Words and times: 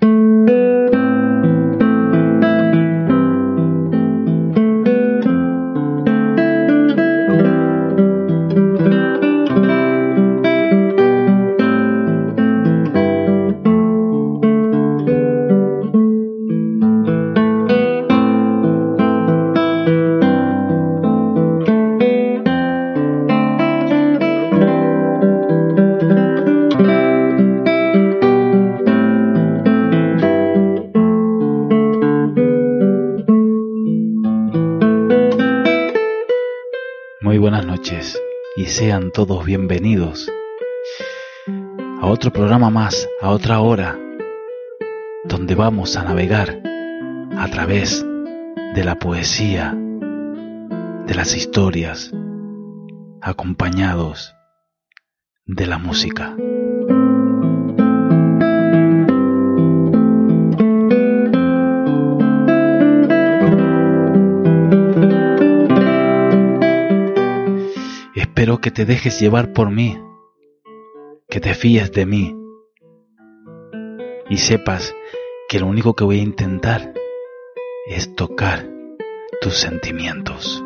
cbp.gov/careers. 0.00 0.02
Muy 0.02 0.35
programa 42.30 42.70
más, 42.70 43.08
a 43.20 43.30
otra 43.30 43.60
hora, 43.60 43.98
donde 45.24 45.54
vamos 45.54 45.96
a 45.96 46.04
navegar 46.04 46.62
a 47.36 47.48
través 47.48 48.04
de 48.74 48.84
la 48.84 48.96
poesía, 48.98 49.74
de 51.06 51.14
las 51.14 51.36
historias, 51.36 52.12
acompañados 53.20 54.34
de 55.46 55.66
la 55.66 55.78
música. 55.78 56.34
Espero 68.14 68.58
que 68.58 68.70
te 68.70 68.84
dejes 68.84 69.18
llevar 69.18 69.52
por 69.52 69.70
mí, 69.70 69.98
que 71.36 71.40
te 71.40 71.52
fíes 71.52 71.92
de 71.92 72.06
mí 72.06 72.34
y 74.30 74.38
sepas 74.38 74.94
que 75.50 75.60
lo 75.60 75.66
único 75.66 75.94
que 75.94 76.02
voy 76.02 76.20
a 76.20 76.22
intentar 76.22 76.94
es 77.86 78.14
tocar 78.14 78.66
tus 79.42 79.52
sentimientos. 79.52 80.64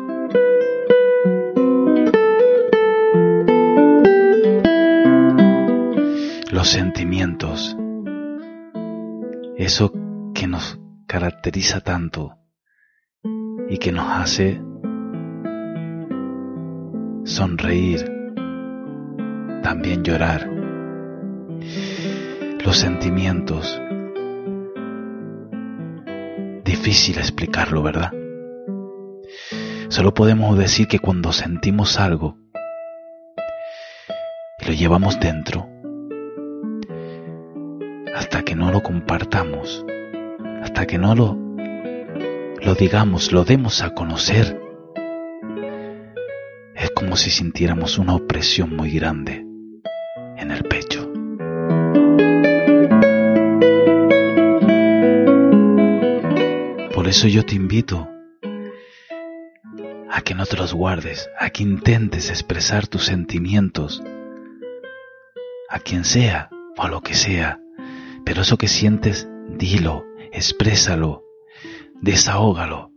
Los 6.51 6.69
sentimientos, 6.69 7.75
eso 9.57 9.91
que 10.33 10.47
nos 10.47 10.79
caracteriza 11.05 11.81
tanto 11.81 12.37
y 13.67 13.77
que 13.77 13.91
nos 13.91 14.07
hace 14.07 14.61
sonreír, 17.25 18.05
también 19.63 20.01
llorar. 20.05 20.60
Los 22.63 22.77
sentimientos, 22.77 23.81
difícil 26.63 27.17
explicarlo, 27.17 27.81
¿verdad? 27.81 28.11
Solo 29.89 30.13
podemos 30.13 30.55
decir 30.59 30.87
que 30.87 30.99
cuando 30.99 31.33
sentimos 31.33 31.99
algo 31.99 32.37
y 34.59 34.65
lo 34.67 34.73
llevamos 34.73 35.19
dentro, 35.19 35.67
hasta 38.15 38.43
que 38.43 38.55
no 38.55 38.71
lo 38.71 38.83
compartamos, 38.83 39.83
hasta 40.61 40.85
que 40.85 40.99
no 40.99 41.15
lo, 41.15 41.35
lo 42.63 42.75
digamos, 42.75 43.31
lo 43.31 43.43
demos 43.43 43.81
a 43.81 43.95
conocer, 43.95 44.61
es 46.75 46.91
como 46.91 47.15
si 47.15 47.31
sintiéramos 47.31 47.97
una 47.97 48.13
opresión 48.13 48.75
muy 48.75 48.91
grande 48.91 49.50
eso 57.11 57.27
yo 57.27 57.45
te 57.45 57.55
invito 57.55 58.07
a 60.09 60.21
que 60.21 60.33
no 60.33 60.45
te 60.45 60.55
los 60.55 60.73
guardes, 60.73 61.29
a 61.37 61.49
que 61.49 61.61
intentes 61.61 62.29
expresar 62.29 62.87
tus 62.87 63.03
sentimientos, 63.03 64.01
a 65.67 65.79
quien 65.79 66.05
sea 66.05 66.49
o 66.77 66.83
a 66.83 66.87
lo 66.87 67.01
que 67.01 67.13
sea, 67.13 67.59
pero 68.23 68.43
eso 68.43 68.57
que 68.57 68.69
sientes, 68.69 69.27
dilo, 69.49 70.05
exprésalo, 70.31 71.25
desahógalo. 72.01 72.93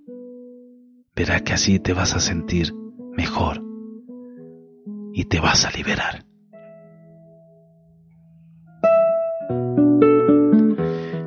Verá 1.17 1.41
que 1.41 1.53
así 1.53 1.81
te 1.81 1.93
vas 1.93 2.15
a 2.15 2.21
sentir 2.21 2.73
mejor 3.17 3.65
y 5.13 5.25
te 5.25 5.41
vas 5.41 5.65
a 5.65 5.73
liberar. 5.73 6.25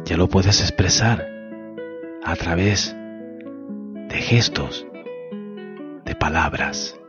Ya 0.05 0.15
lo 0.15 0.29
puedes 0.29 0.61
expresar 0.61 1.36
a 2.27 2.35
través 2.35 2.93
de 2.93 4.17
gestos, 4.17 4.85
de 6.03 6.13
palabras, 6.13 6.99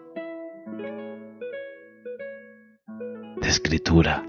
de 3.40 3.48
escritura 3.48 4.24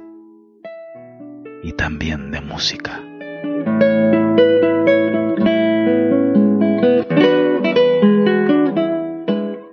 y 1.61 1.73
también 1.73 2.31
de 2.31 2.41
música. 2.41 3.03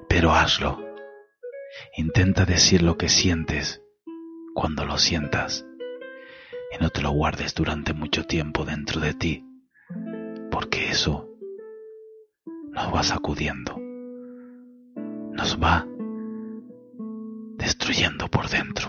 Pero 0.06 0.32
hazlo. 0.32 0.84
Intenta 1.96 2.44
decir 2.44 2.82
lo 2.82 2.98
que 2.98 3.08
sientes 3.08 3.80
cuando 4.54 4.84
lo 4.84 4.98
sientas 4.98 5.64
y 6.74 6.82
no 6.82 6.90
te 6.90 7.00
lo 7.00 7.10
guardes 7.12 7.54
durante 7.54 7.94
mucho 7.94 8.26
tiempo 8.26 8.66
dentro 8.66 9.00
de 9.00 9.14
ti, 9.14 9.46
porque 10.58 10.88
eso 10.88 11.28
nos 12.70 12.94
va 12.94 13.02
sacudiendo, 13.02 13.76
nos 15.32 15.62
va 15.62 15.86
destruyendo 17.58 18.26
por 18.28 18.48
dentro. 18.48 18.88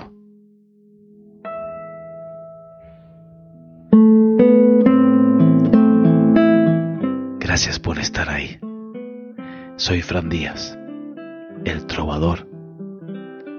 Gracias 7.38 7.80
por 7.82 8.00
estar 8.00 8.30
ahí. 8.30 8.58
Soy 9.76 10.02
Fran 10.02 10.30
Díaz, 10.30 10.80
el 11.66 11.86
trovador 11.86 12.48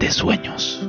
de 0.00 0.10
sueños. 0.10 0.80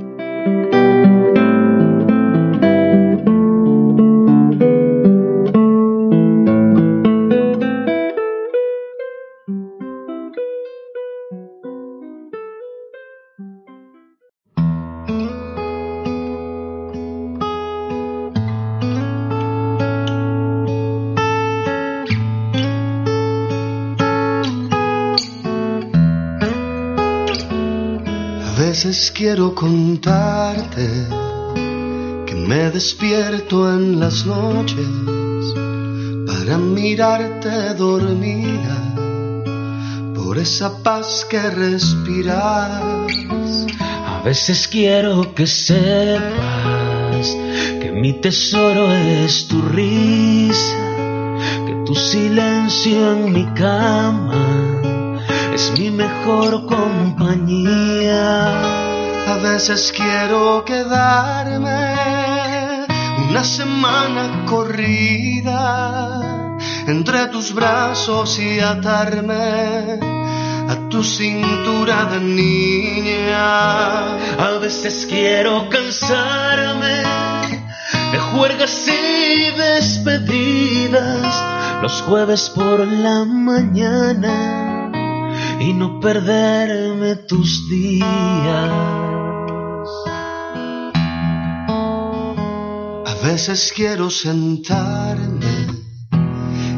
Quiero 29.15 29.55
contarte 29.55 30.87
que 32.25 32.35
me 32.35 32.69
despierto 32.69 33.71
en 33.73 33.99
las 33.99 34.25
noches 34.25 34.87
para 36.27 36.57
mirarte 36.57 37.73
dormida 37.75 38.77
por 40.15 40.37
esa 40.37 40.83
paz 40.83 41.25
que 41.29 41.39
respiras. 41.39 42.81
A 44.05 44.21
veces 44.23 44.67
quiero 44.67 45.33
que 45.33 45.47
sepas 45.47 47.27
que 47.81 47.91
mi 47.93 48.13
tesoro 48.21 48.91
es 48.91 49.47
tu 49.47 49.61
risa 49.61 50.89
silencio 51.99 53.13
en 53.13 53.33
mi 53.33 53.45
cama 53.53 54.81
es 55.53 55.71
mi 55.77 55.91
mejor 55.91 56.65
compañía. 56.65 58.07
A 59.29 59.37
veces 59.37 59.93
quiero 59.95 60.65
quedarme 60.65 61.93
una 63.29 63.43
semana 63.43 64.43
corrida 64.47 66.57
entre 66.87 67.27
tus 67.27 67.53
brazos 67.53 68.39
y 68.39 68.59
atarme 68.59 69.99
a 70.67 70.89
tu 70.89 71.03
cintura 71.03 72.05
de 72.05 72.21
niña. 72.21 74.17
A 74.17 74.57
veces 74.59 75.05
quiero 75.07 75.69
cansarme 75.69 77.03
de 78.11 78.17
juergas 78.31 78.87
y 78.87 79.51
despedidas 79.55 81.35
los 81.83 82.01
jueves 82.01 82.49
por 82.49 82.79
la 82.79 83.25
mañana 83.25 84.89
y 85.59 85.73
no 85.73 85.99
perderme 85.99 87.15
tus 87.15 87.69
días. 87.69 89.18
Veces 93.33 93.71
quiero 93.75 94.09
sentarme 94.09 95.67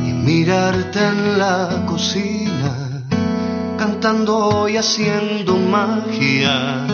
y 0.05 0.11
mirarte 0.11 0.99
en 0.99 1.39
la 1.39 1.85
cocina, 1.87 3.07
cantando 3.77 4.67
y 4.67 4.75
haciendo 4.75 5.55
magia 5.55 6.85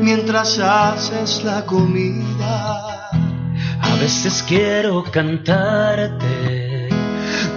mientras 0.00 0.58
haces 0.58 1.44
la 1.44 1.64
comida. 1.64 3.10
A 3.80 3.94
veces 4.00 4.44
quiero 4.48 5.04
cantarte 5.04 6.88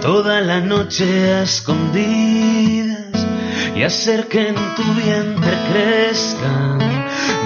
toda 0.00 0.40
la 0.42 0.60
noche 0.60 1.34
a 1.34 1.42
escondidas 1.42 3.26
y 3.74 3.82
hacer 3.82 4.28
que 4.28 4.50
en 4.50 4.54
tu 4.76 4.84
vientre 4.94 5.58
crezcan 5.72 6.78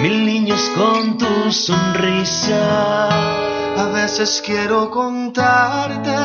mil 0.03 0.23
niños 0.23 0.61
con 0.75 1.17
tu 1.17 1.51
sonrisa. 1.51 3.47
A 3.77 3.85
veces 3.89 4.41
quiero 4.43 4.89
contarte 4.89 6.15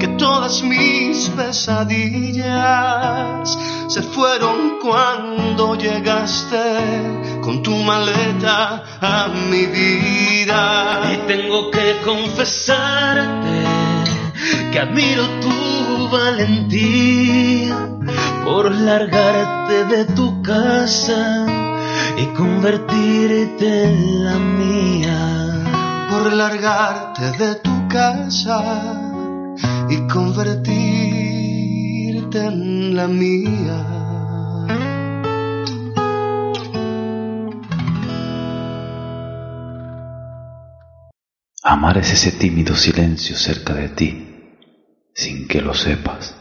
que 0.00 0.08
todas 0.18 0.62
mis 0.64 1.28
pesadillas 1.28 2.48
se 3.86 4.02
fueron 4.02 4.80
cuando 4.82 5.76
llegaste 5.76 7.38
con 7.40 7.62
tu 7.62 7.70
maleta 7.76 8.82
a 9.00 9.28
mi 9.48 9.66
vida. 9.66 11.12
Y 11.12 11.18
tengo 11.28 11.70
que 11.70 12.00
confesarte 12.04 13.62
que 14.72 14.80
admiro 14.80 15.22
tu 15.40 16.08
valentía 16.08 17.76
por 18.44 18.72
largarte 18.72 19.84
de 19.84 20.04
tu 20.16 20.42
casa 20.42 21.46
y 22.18 22.26
convertirte 22.34 23.84
en 23.84 24.24
la 24.24 24.34
mía. 24.34 25.53
Largarte 26.24 27.32
de 27.32 27.56
tu 27.56 27.86
casa 27.86 28.64
y 29.90 30.06
convertirte 30.08 32.46
en 32.46 32.96
la 32.96 33.06
mía. 33.06 33.84
Amar 41.62 41.98
es 41.98 42.12
ese 42.12 42.32
tímido 42.32 42.74
silencio 42.74 43.36
cerca 43.36 43.74
de 43.74 43.90
ti, 43.90 44.56
sin 45.14 45.46
que 45.46 45.60
lo 45.60 45.74
sepas, 45.74 46.34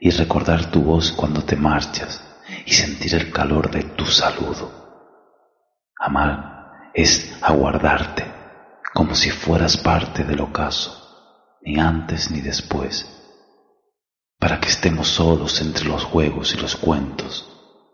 y 0.00 0.10
recordar 0.10 0.72
tu 0.72 0.82
voz 0.82 1.12
cuando 1.12 1.44
te 1.44 1.54
marchas 1.54 2.20
y 2.66 2.72
sentir 2.72 3.14
el 3.14 3.30
calor 3.30 3.70
de 3.70 3.84
tu 3.84 4.04
saludo. 4.04 4.72
Amar 5.96 6.90
es 6.92 7.32
aguardarte 7.40 8.31
como 8.92 9.14
si 9.14 9.30
fueras 9.30 9.76
parte 9.76 10.24
del 10.24 10.40
ocaso, 10.40 11.58
ni 11.62 11.78
antes 11.78 12.30
ni 12.30 12.40
después, 12.40 13.06
para 14.38 14.60
que 14.60 14.68
estemos 14.68 15.08
solos 15.08 15.60
entre 15.60 15.86
los 15.86 16.04
juegos 16.04 16.54
y 16.54 16.58
los 16.58 16.76
cuentos 16.76 17.48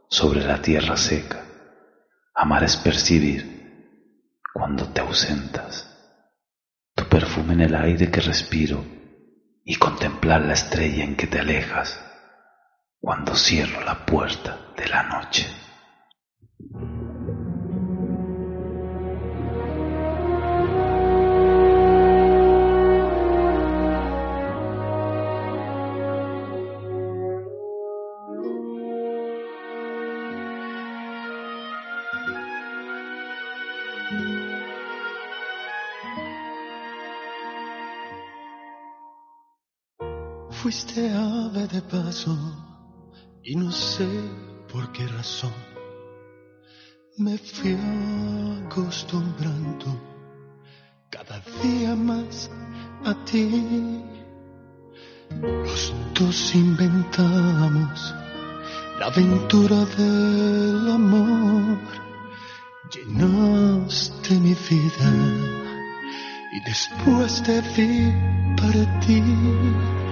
sobre 0.09 0.45
la 0.45 0.61
tierra 0.61 0.97
seca. 0.97 1.45
Amar 2.35 2.65
es 2.65 2.77
percibir 2.77 3.59
cuando 4.53 4.89
te 4.89 5.01
ausentas 5.01 5.89
tu 6.95 7.05
perfume 7.05 7.53
en 7.53 7.61
el 7.61 7.75
aire 7.75 8.11
que 8.11 8.21
respiro 8.21 8.85
y 9.65 9.77
contemplar 9.77 10.41
la 10.43 10.55
estrella 10.55 11.05
en 11.05 11.17
que 11.17 11.27
te 11.27 11.39
alejas 11.39 12.01
cuando 13.01 13.37
cierro 13.37 13.85
la 13.85 14.05
puerta 14.05 14.73
de 14.77 14.89
la 14.89 15.03
noche. 15.05 15.47
Fuiste 40.79 41.11
ave 41.13 41.67
de 41.67 41.83
paso 41.83 42.39
y 43.43 43.57
no 43.57 43.73
sé 43.73 44.07
por 44.73 44.93
qué 44.93 45.09
razón 45.09 45.53
me 47.17 47.37
fui 47.37 47.77
acostumbrando 48.65 49.87
cada 51.11 51.41
día 51.65 51.97
más 51.97 52.49
a 53.05 53.13
ti. 53.25 54.05
Los 55.43 55.93
dos 56.15 56.55
inventamos 56.55 58.15
la 59.01 59.07
aventura 59.07 59.85
del 59.97 60.93
amor. 60.93 61.79
Llenaste 62.95 64.35
mi 64.37 64.55
vida 64.71 65.11
y 66.53 66.61
después 66.71 67.43
te 67.43 67.63
vi 67.75 68.13
partir 68.57 70.08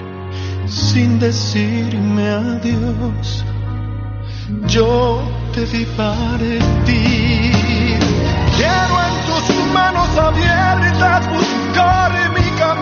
sin 0.68 1.18
decirme 1.18 2.28
adiós. 2.28 3.44
Yo 4.66 5.22
te 5.54 5.64
vi 5.66 5.84
partir. 5.96 6.60
Quiero 8.56 8.94
en 9.06 9.14
tus 9.26 9.72
manos 9.72 10.08
abiertas 10.16 11.28
buscar 11.28 12.12
mi 12.30 12.48
camino 12.58 12.75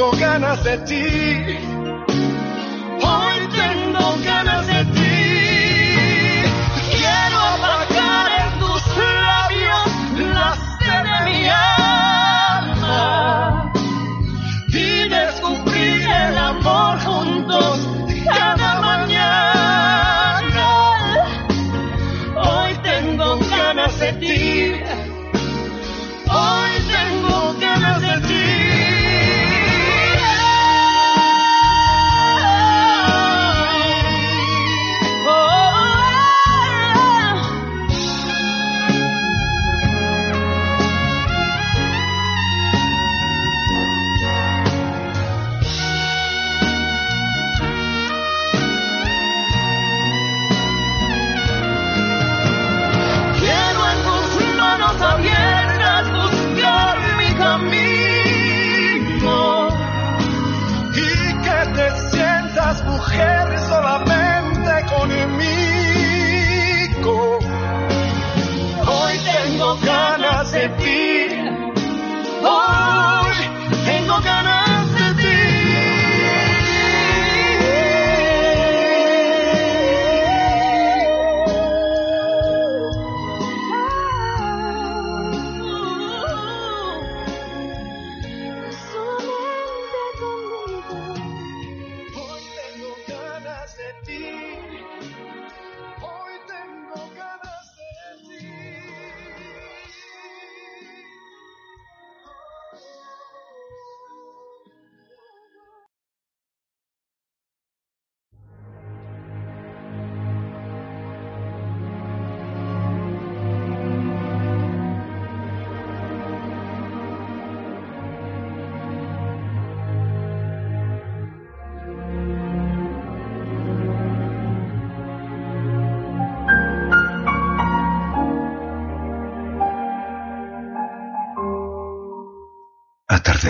tengo 0.00 0.12
ganas 0.18 0.64
de 0.64 0.78
ti. 0.78 2.09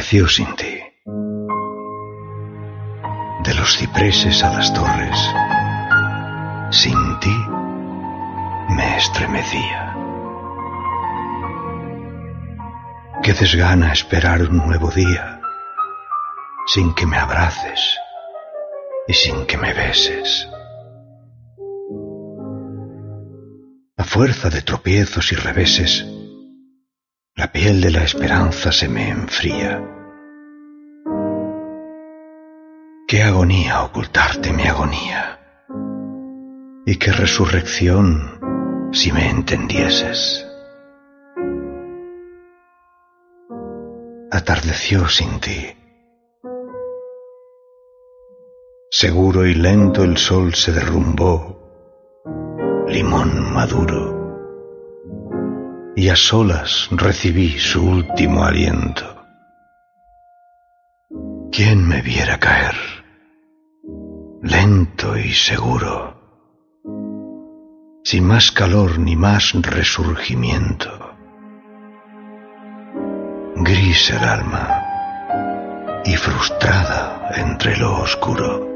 Sin 0.02 0.56
ti. 0.56 0.80
De 3.44 3.54
los 3.54 3.76
cipreses 3.76 4.42
a 4.42 4.50
las 4.50 4.72
torres, 4.72 5.16
sin 6.70 7.20
ti 7.20 7.36
me 8.70 8.96
estremecía. 8.96 9.94
Qué 13.22 13.34
desgana 13.34 13.92
esperar 13.92 14.42
un 14.42 14.56
nuevo 14.56 14.90
día 14.90 15.40
sin 16.66 16.94
que 16.94 17.06
me 17.06 17.18
abraces 17.18 17.98
y 19.06 19.12
sin 19.12 19.46
que 19.46 19.58
me 19.58 19.74
beses. 19.74 20.48
A 23.98 24.04
fuerza 24.04 24.48
de 24.48 24.62
tropiezos 24.62 25.30
y 25.30 25.36
reveses, 25.36 26.06
la 27.40 27.50
piel 27.50 27.80
de 27.80 27.90
la 27.90 28.04
esperanza 28.04 28.70
se 28.70 28.86
me 28.86 29.08
enfría. 29.08 29.82
Qué 33.08 33.22
agonía 33.22 33.82
ocultarte 33.82 34.52
mi 34.52 34.64
agonía. 34.64 35.40
Y 36.84 36.96
qué 36.96 37.12
resurrección 37.12 38.90
si 38.92 39.10
me 39.10 39.30
entendieses. 39.30 40.46
Atardeció 44.30 45.08
sin 45.08 45.40
ti. 45.40 45.66
Seguro 48.90 49.46
y 49.46 49.54
lento 49.54 50.04
el 50.04 50.18
sol 50.18 50.54
se 50.54 50.72
derrumbó, 50.72 52.84
limón 52.86 53.50
maduro 53.54 54.19
y 55.96 56.08
a 56.08 56.16
solas 56.16 56.88
recibí 56.90 57.58
su 57.58 57.84
último 57.84 58.44
aliento. 58.44 59.24
¿Quién 61.52 61.86
me 61.86 62.00
viera 62.00 62.38
caer? 62.38 62.74
Lento 64.42 65.16
y 65.18 65.32
seguro, 65.32 66.14
sin 68.04 68.24
más 68.24 68.52
calor 68.52 68.98
ni 68.98 69.16
más 69.16 69.52
resurgimiento. 69.54 70.90
Gris 73.56 74.10
el 74.10 74.24
alma 74.24 74.82
y 76.04 76.16
frustrada 76.16 77.30
entre 77.36 77.76
lo 77.76 78.00
oscuro. 78.00 78.69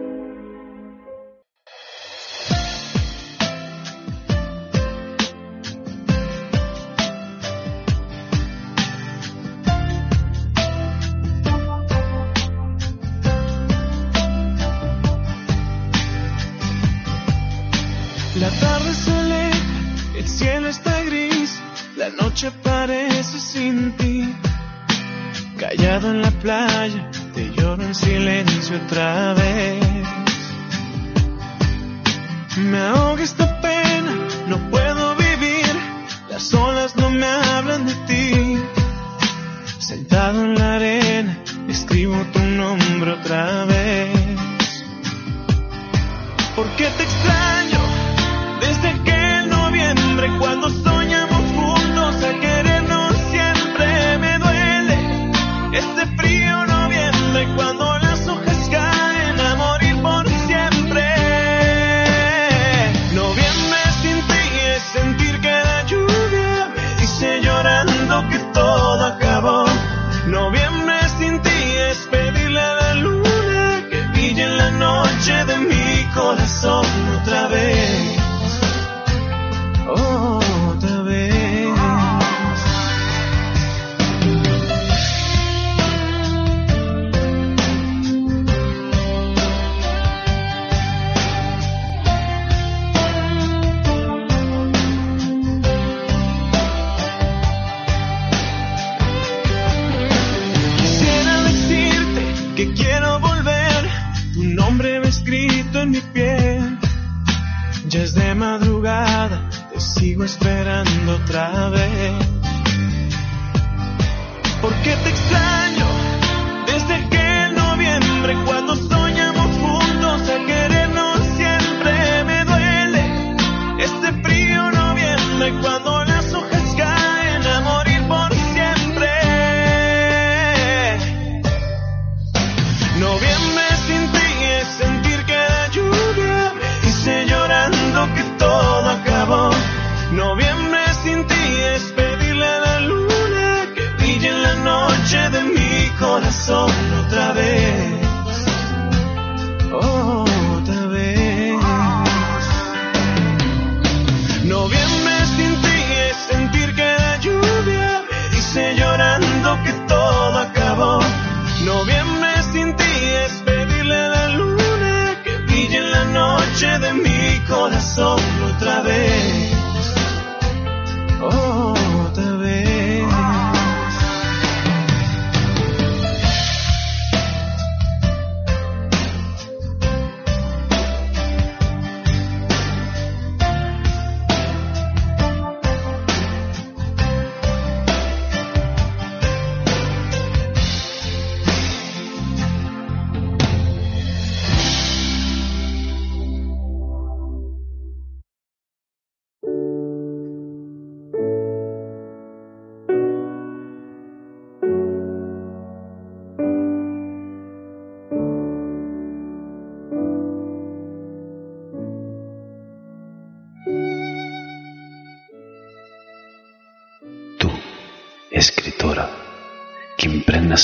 Esperando 110.25 111.17
otra 111.17 111.64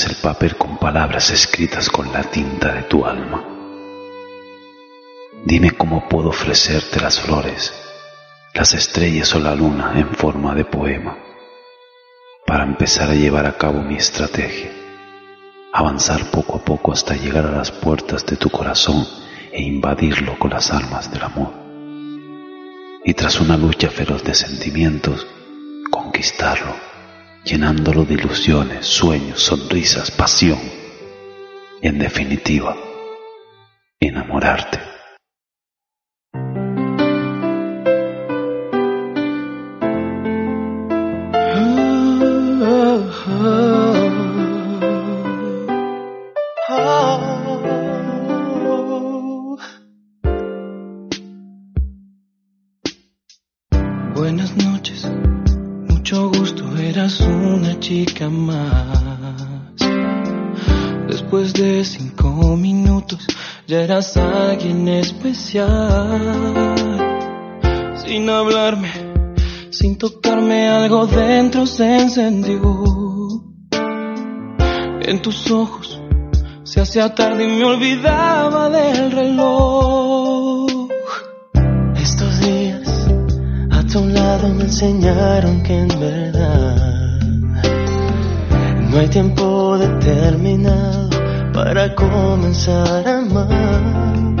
el 0.05 0.15
papel 0.15 0.55
con 0.57 0.77
palabras 0.77 1.29
escritas 1.31 1.89
con 1.89 2.11
la 2.11 2.23
tinta 2.23 2.73
de 2.73 2.83
tu 2.83 3.05
alma. 3.05 3.43
Dime 5.43 5.71
cómo 5.71 6.07
puedo 6.07 6.29
ofrecerte 6.29 6.99
las 6.99 7.19
flores, 7.19 7.73
las 8.53 8.73
estrellas 8.73 9.33
o 9.35 9.39
la 9.39 9.55
luna 9.55 9.93
en 9.95 10.09
forma 10.09 10.55
de 10.55 10.65
poema, 10.65 11.17
para 12.45 12.63
empezar 12.63 13.09
a 13.09 13.15
llevar 13.15 13.45
a 13.45 13.57
cabo 13.57 13.81
mi 13.81 13.95
estrategia, 13.95 14.71
avanzar 15.73 16.25
poco 16.31 16.57
a 16.57 16.65
poco 16.65 16.91
hasta 16.91 17.15
llegar 17.15 17.45
a 17.45 17.51
las 17.51 17.71
puertas 17.71 18.25
de 18.25 18.37
tu 18.37 18.49
corazón 18.49 19.07
e 19.51 19.61
invadirlo 19.61 20.37
con 20.37 20.51
las 20.51 20.71
armas 20.71 21.11
del 21.11 21.23
amor. 21.23 21.53
Y 23.03 23.13
tras 23.13 23.39
una 23.39 23.57
lucha 23.57 23.89
feroz 23.89 24.23
de 24.23 24.35
sentimientos, 24.35 25.25
conquistarlo, 25.89 26.90
llenándolo 27.43 28.05
de 28.05 28.13
ilusiones, 28.15 28.85
sueños, 28.85 29.41
sonrisas, 29.41 30.11
pasión 30.11 30.59
y 31.81 31.87
en 31.87 31.97
definitiva, 31.97 32.75
enamorarte. 33.99 34.90
Sin 67.95 68.29
hablarme, 68.29 68.89
sin 69.69 69.97
tocarme, 69.97 70.69
algo 70.69 71.05
dentro 71.07 71.65
se 71.65 71.99
encendió. 71.99 72.61
En 75.01 75.21
tus 75.21 75.49
ojos 75.51 76.01
se 76.63 76.81
hacía 76.81 77.13
tarde 77.13 77.43
y 77.45 77.57
me 77.57 77.65
olvidaba 77.65 78.69
del 78.69 79.11
reloj. 79.11 80.89
Estos 81.95 82.39
días 82.39 83.07
a 83.71 83.83
tu 83.83 84.05
lado 84.07 84.49
me 84.49 84.63
enseñaron 84.63 85.63
que 85.63 85.77
en 85.79 85.87
verdad 85.99 86.91
no 88.89 88.97
hay 88.97 89.07
tiempo 89.07 89.77
determinado 89.77 91.09
para 91.53 91.95
comenzar 91.95 93.07
a 93.07 93.19
amar. 93.19 94.40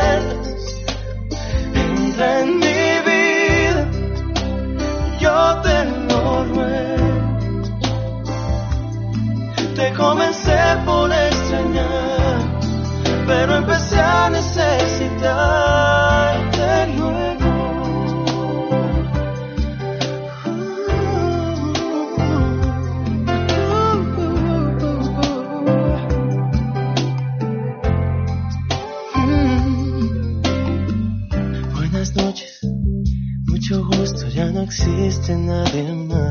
Comencé 10.01 10.57
por 10.83 11.11
extrañar, 11.11 12.59
pero 13.27 13.57
empecé 13.57 13.99
a 13.99 14.31
necesitarte 14.31 16.87
luego. 16.97 17.51
Buenas 31.75 32.15
noches, 32.15 32.59
mucho 33.45 33.85
gusto, 33.85 34.27
ya 34.29 34.47
no 34.47 34.63
existe 34.63 35.37
nadie 35.37 35.93
más. 35.93 36.30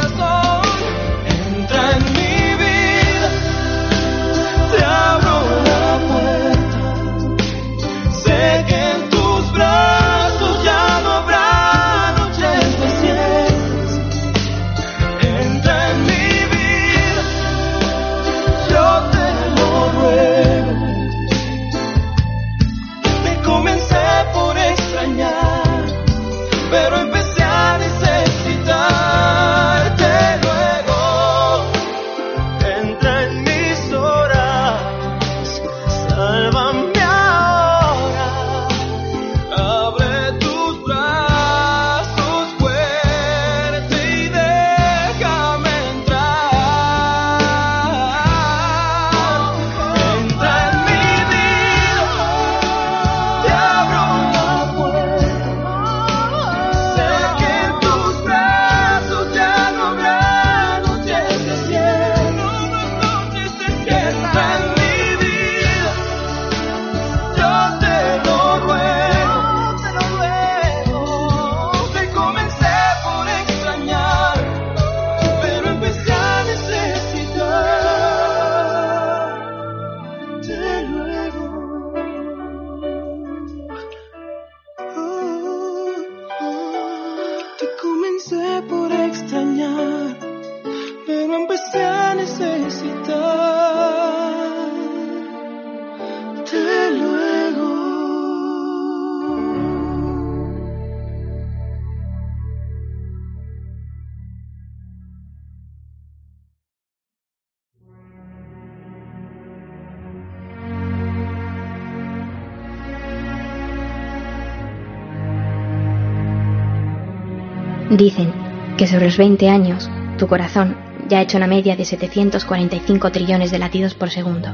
Dicen 117.91 118.31
que 118.77 118.87
sobre 118.87 119.07
los 119.07 119.17
20 119.17 119.49
años 119.49 119.89
tu 120.17 120.27
corazón 120.27 120.77
ya 121.09 121.19
ha 121.19 121.21
hecho 121.23 121.35
una 121.35 121.47
media 121.47 121.75
de 121.75 121.83
745 121.83 123.11
trillones 123.11 123.51
de 123.51 123.59
latidos 123.59 123.95
por 123.95 124.09
segundo, 124.09 124.47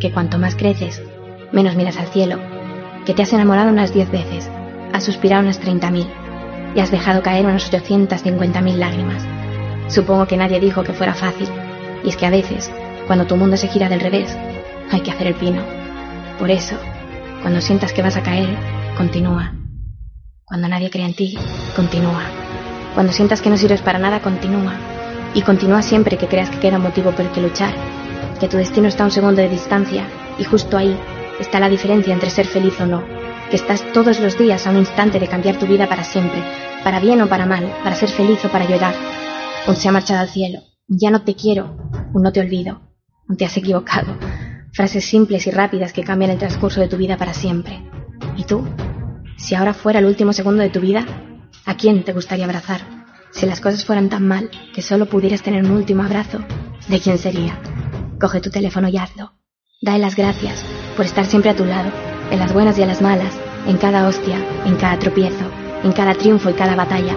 que 0.00 0.10
cuanto 0.10 0.38
más 0.38 0.56
creces, 0.56 1.00
menos 1.52 1.76
miras 1.76 1.98
al 1.98 2.08
cielo, 2.08 2.40
que 3.06 3.14
te 3.14 3.22
has 3.22 3.32
enamorado 3.32 3.70
unas 3.70 3.94
10 3.94 4.10
veces, 4.10 4.50
has 4.92 5.04
suspirado 5.04 5.44
unas 5.44 5.62
30.000 5.62 6.04
y 6.74 6.80
has 6.80 6.90
dejado 6.90 7.22
caer 7.22 7.46
unas 7.46 7.70
850.000 7.70 8.74
lágrimas. 8.74 9.24
Supongo 9.86 10.26
que 10.26 10.36
nadie 10.36 10.58
dijo 10.58 10.82
que 10.82 10.94
fuera 10.94 11.14
fácil, 11.14 11.48
y 12.02 12.08
es 12.08 12.16
que 12.16 12.26
a 12.26 12.30
veces, 12.30 12.72
cuando 13.06 13.26
tu 13.26 13.36
mundo 13.36 13.56
se 13.56 13.68
gira 13.68 13.88
del 13.88 14.00
revés, 14.00 14.36
hay 14.90 15.00
que 15.00 15.12
hacer 15.12 15.28
el 15.28 15.34
pino. 15.34 15.62
Por 16.40 16.50
eso, 16.50 16.74
cuando 17.40 17.60
sientas 17.60 17.92
que 17.92 18.02
vas 18.02 18.16
a 18.16 18.22
caer, 18.24 18.48
continúa. 18.96 19.52
Cuando 20.44 20.68
nadie 20.68 20.90
cree 20.90 21.06
en 21.06 21.14
ti, 21.14 21.38
continúa. 21.76 22.33
Cuando 22.94 23.12
sientas 23.12 23.42
que 23.42 23.50
no 23.50 23.56
sirves 23.56 23.82
para 23.82 23.98
nada, 23.98 24.20
continúa. 24.20 24.74
Y 25.34 25.42
continúa 25.42 25.82
siempre 25.82 26.16
que 26.16 26.28
creas 26.28 26.48
que 26.50 26.60
queda 26.60 26.78
motivo 26.78 27.10
por 27.10 27.26
el 27.26 27.32
que 27.32 27.42
luchar, 27.42 27.74
que 28.38 28.48
tu 28.48 28.56
destino 28.56 28.86
está 28.86 29.02
a 29.02 29.06
un 29.06 29.12
segundo 29.12 29.42
de 29.42 29.48
distancia, 29.48 30.06
y 30.38 30.44
justo 30.44 30.76
ahí 30.76 30.96
está 31.40 31.58
la 31.58 31.68
diferencia 31.68 32.14
entre 32.14 32.30
ser 32.30 32.46
feliz 32.46 32.80
o 32.80 32.86
no, 32.86 33.02
que 33.50 33.56
estás 33.56 33.84
todos 33.92 34.20
los 34.20 34.38
días 34.38 34.66
a 34.66 34.70
un 34.70 34.78
instante 34.78 35.18
de 35.18 35.26
cambiar 35.26 35.58
tu 35.58 35.66
vida 35.66 35.88
para 35.88 36.04
siempre, 36.04 36.40
para 36.84 37.00
bien 37.00 37.20
o 37.20 37.28
para 37.28 37.46
mal, 37.46 37.72
para 37.82 37.96
ser 37.96 38.08
feliz 38.08 38.44
o 38.44 38.48
para 38.48 38.68
llorar. 38.68 38.94
Un 39.66 39.74
se 39.74 39.88
ha 39.88 39.92
marchado 39.92 40.20
al 40.20 40.28
cielo, 40.28 40.60
ya 40.86 41.10
no 41.10 41.22
te 41.22 41.34
quiero, 41.34 41.76
un 42.12 42.22
no 42.22 42.32
te 42.32 42.40
olvido, 42.40 42.82
un 43.28 43.36
te 43.36 43.44
has 43.44 43.56
equivocado. 43.56 44.16
Frases 44.72 45.04
simples 45.04 45.46
y 45.46 45.50
rápidas 45.50 45.92
que 45.92 46.04
cambian 46.04 46.30
el 46.30 46.38
transcurso 46.38 46.80
de 46.80 46.88
tu 46.88 46.96
vida 46.96 47.16
para 47.16 47.34
siempre. 47.34 47.82
¿Y 48.36 48.44
tú? 48.44 48.64
Si 49.36 49.54
ahora 49.54 49.74
fuera 49.74 49.98
el 49.98 50.06
último 50.06 50.32
segundo 50.32 50.62
de 50.62 50.70
tu 50.70 50.80
vida, 50.80 51.06
¿a 51.66 51.76
quién 51.76 52.04
te 52.04 52.12
gustaría 52.12 52.44
abrazar? 52.44 52.82
Si 53.30 53.46
las 53.46 53.60
cosas 53.60 53.84
fueran 53.84 54.08
tan 54.08 54.26
mal 54.26 54.50
que 54.74 54.82
solo 54.82 55.06
pudieras 55.06 55.42
tener 55.42 55.64
un 55.64 55.72
último 55.72 56.02
abrazo, 56.02 56.38
¿de 56.88 57.00
quién 57.00 57.18
sería? 57.18 57.58
Coge 58.20 58.40
tu 58.40 58.50
teléfono 58.50 58.88
y 58.88 58.96
hazlo. 58.96 59.32
Dale 59.80 59.98
las 59.98 60.16
gracias 60.16 60.62
por 60.96 61.04
estar 61.04 61.26
siempre 61.26 61.50
a 61.50 61.56
tu 61.56 61.64
lado, 61.64 61.90
en 62.30 62.38
las 62.38 62.52
buenas 62.52 62.78
y 62.78 62.82
en 62.82 62.88
las 62.88 63.02
malas, 63.02 63.34
en 63.66 63.76
cada 63.76 64.06
hostia, 64.06 64.36
en 64.64 64.76
cada 64.76 64.98
tropiezo, 64.98 65.44
en 65.82 65.92
cada 65.92 66.14
triunfo 66.14 66.50
y 66.50 66.54
cada 66.54 66.76
batalla, 66.76 67.16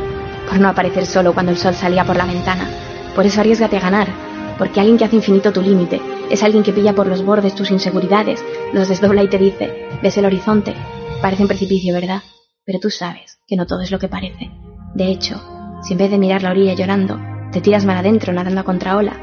por 0.50 0.60
no 0.60 0.70
aparecer 0.70 1.06
solo 1.06 1.34
cuando 1.34 1.52
el 1.52 1.58
sol 1.58 1.76
salía 1.76 2.06
por 2.06 2.16
la 2.16 2.26
ventana. 2.26 2.68
Por 3.16 3.26
eso 3.26 3.42
arriesgate 3.42 3.78
a 3.78 3.82
ganar, 3.82 4.08
porque 4.58 4.80
alguien 4.80 4.98
que 4.98 5.06
hace 5.06 5.18
infinito 5.18 5.54
tu 5.54 5.62
límite 5.62 6.02
es 6.30 6.44
alguien 6.44 6.64
que 6.64 6.74
pilla 6.74 6.94
por 6.94 7.08
los 7.08 7.24
bordes 7.24 7.56
tus 7.56 7.72
inseguridades, 7.72 8.44
los 8.74 8.90
desdobla 8.90 9.24
y 9.24 9.30
te 9.30 9.38
dice, 9.38 9.88
ves 10.02 10.18
el 10.18 10.26
horizonte, 10.26 10.74
parece 11.22 11.44
un 11.44 11.48
precipicio, 11.48 11.94
¿verdad? 11.94 12.22
Pero 12.68 12.80
tú 12.82 12.90
sabes 12.90 13.40
que 13.48 13.56
no 13.56 13.66
todo 13.66 13.80
es 13.80 13.92
lo 13.92 13.98
que 13.98 14.10
parece. 14.10 14.52
De 14.94 15.08
hecho, 15.08 15.42
si 15.84 15.94
en 15.94 16.00
vez 16.00 16.12
de 16.12 16.18
mirar 16.18 16.44
la 16.44 16.52
orilla 16.52 16.74
llorando, 16.74 17.18
te 17.54 17.62
tiras 17.62 17.86
mar 17.86 17.96
adentro 17.96 18.34
nadando 18.34 18.60
a 18.60 18.66
contraola, 18.66 19.14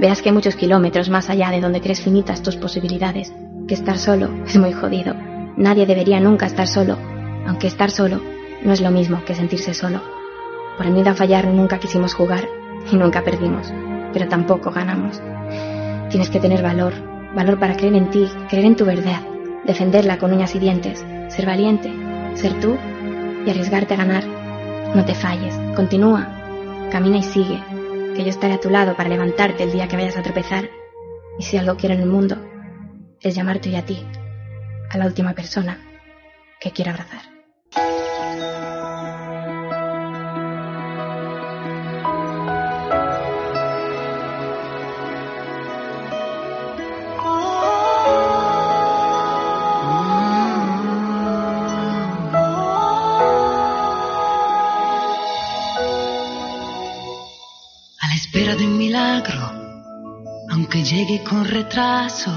verás 0.00 0.20
que 0.20 0.30
hay 0.30 0.34
muchos 0.34 0.56
kilómetros 0.56 1.08
más 1.08 1.30
allá 1.30 1.50
de 1.50 1.60
donde 1.60 1.80
crees 1.80 2.00
finitas 2.00 2.42
tus 2.42 2.56
posibilidades, 2.56 3.32
que 3.68 3.74
estar 3.74 3.98
solo 3.98 4.30
es 4.44 4.56
muy 4.56 4.72
jodido. 4.72 5.14
Nadie 5.56 5.86
debería 5.86 6.18
nunca 6.18 6.46
estar 6.46 6.66
solo, 6.66 6.98
aunque 7.46 7.68
estar 7.68 7.92
solo 7.92 8.20
no 8.64 8.72
es 8.72 8.80
lo 8.80 8.90
mismo 8.90 9.24
que 9.24 9.36
sentirse 9.36 9.74
solo. 9.74 10.00
Por 10.76 10.86
el 10.86 10.92
miedo 10.92 11.10
a 11.10 11.14
fallar 11.14 11.46
nunca 11.46 11.78
quisimos 11.78 12.14
jugar 12.14 12.48
y 12.90 12.96
nunca 12.96 13.22
perdimos, 13.22 13.72
pero 14.12 14.26
tampoco 14.26 14.72
ganamos. 14.72 15.22
Tienes 16.10 16.30
que 16.30 16.40
tener 16.40 16.64
valor, 16.64 16.94
valor 17.32 17.60
para 17.60 17.76
creer 17.76 17.94
en 17.94 18.10
ti, 18.10 18.26
creer 18.50 18.64
en 18.64 18.74
tu 18.74 18.84
verdad, 18.84 19.20
defenderla 19.64 20.18
con 20.18 20.32
uñas 20.32 20.56
y 20.56 20.58
dientes, 20.58 21.06
ser 21.28 21.46
valiente, 21.46 22.07
ser 22.38 22.60
tú 22.60 22.78
y 23.44 23.50
arriesgarte 23.50 23.94
a 23.94 23.98
ganar. 23.98 24.24
No 24.94 25.04
te 25.04 25.14
falles, 25.14 25.54
continúa, 25.74 26.88
camina 26.90 27.18
y 27.18 27.22
sigue, 27.22 27.62
que 28.14 28.22
yo 28.22 28.30
estaré 28.30 28.54
a 28.54 28.60
tu 28.60 28.70
lado 28.70 28.96
para 28.96 29.08
levantarte 29.08 29.64
el 29.64 29.72
día 29.72 29.88
que 29.88 29.96
vayas 29.96 30.16
a 30.16 30.22
tropezar. 30.22 30.70
Y 31.38 31.42
si 31.42 31.56
algo 31.56 31.76
quiero 31.76 31.94
en 31.94 32.00
el 32.02 32.08
mundo, 32.08 32.36
es 33.20 33.34
llamarte 33.34 33.68
hoy 33.68 33.76
a 33.76 33.84
ti, 33.84 34.04
a 34.90 34.98
la 34.98 35.06
última 35.06 35.34
persona 35.34 35.78
que 36.60 36.70
quiero 36.70 36.92
abrazar. 36.92 37.22
Espera 58.38 58.54
de 58.54 58.66
un 58.68 58.78
milagro, 58.78 59.50
aunque 60.50 60.84
llegue 60.84 61.24
con 61.24 61.44
retraso, 61.44 62.30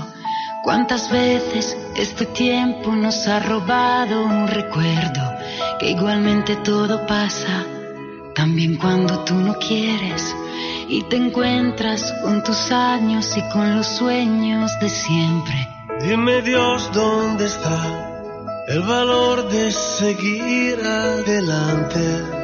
¿cuántas 0.64 1.12
veces 1.12 1.78
este 1.96 2.26
tiempo 2.26 2.96
nos 2.96 3.28
ha 3.28 3.40
robado 3.40 4.26
un 4.26 4.48
recuerdo? 4.48 5.22
Que 5.80 5.92
igualmente 5.92 6.56
todo 6.56 7.06
pasa, 7.06 7.64
también 8.34 8.78
cuando 8.78 9.24
tú 9.26 9.36
no 9.36 9.60
quieres 9.60 10.36
y 10.88 11.04
te 11.04 11.18
encuentras 11.18 12.12
con 12.24 12.44
tus 12.44 12.72
años 12.72 13.38
y 13.38 13.44
con 13.54 13.76
los 13.76 13.86
sueños 13.86 14.72
de 14.80 14.90
siempre. 14.90 15.68
Dime 16.02 16.42
Dios 16.42 16.90
dónde 16.94 17.46
está 17.46 18.08
el 18.70 18.82
valor 18.82 19.50
de 19.50 19.72
seguir 19.72 20.80
adelante, 20.84 22.41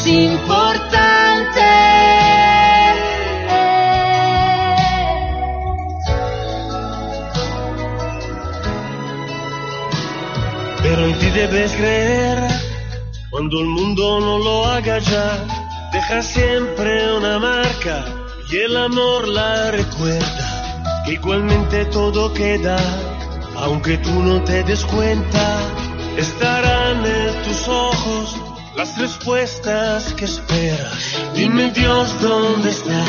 Eres 0.00 0.06
importante. 0.06 1.60
Pero 10.82 11.04
en 11.06 11.18
ti 11.18 11.30
debes 11.30 11.72
creer 11.72 12.38
cuando 13.30 13.60
el 13.60 13.66
mundo 13.66 14.20
no 14.20 14.38
lo 14.38 14.66
haga 14.66 14.98
ya. 14.98 15.46
Deja 15.92 16.22
siempre 16.22 17.12
una 17.16 17.38
marca 17.38 18.04
y 18.50 18.56
el 18.56 18.76
amor 18.76 19.28
la 19.28 19.70
recuerda. 19.70 21.02
Que 21.04 21.12
igualmente 21.14 21.84
todo 21.86 22.32
queda, 22.32 22.78
aunque 23.56 23.98
tú 23.98 24.22
no 24.22 24.42
te 24.44 24.62
des 24.64 24.84
cuenta. 24.84 25.58
Estarán 26.16 27.04
en 27.04 27.42
tus 27.42 27.68
ojos 27.68 28.49
las 28.76 28.98
respuestas 28.98 30.12
que 30.14 30.24
esperas. 30.24 31.20
Dime 31.34 31.70
Dios 31.70 32.20
dónde 32.20 32.70
está. 32.70 33.04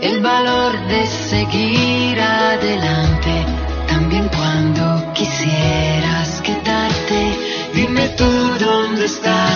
el 0.00 0.20
valor 0.20 0.72
de 0.88 1.06
seguir 1.06 2.20
adelante, 2.20 3.46
también 3.86 4.28
cuando 4.36 5.12
quisieras 5.14 6.40
quedarte. 6.42 7.38
Dime 7.72 8.08
tú 8.18 8.30
dónde 8.58 9.04
está 9.04 9.46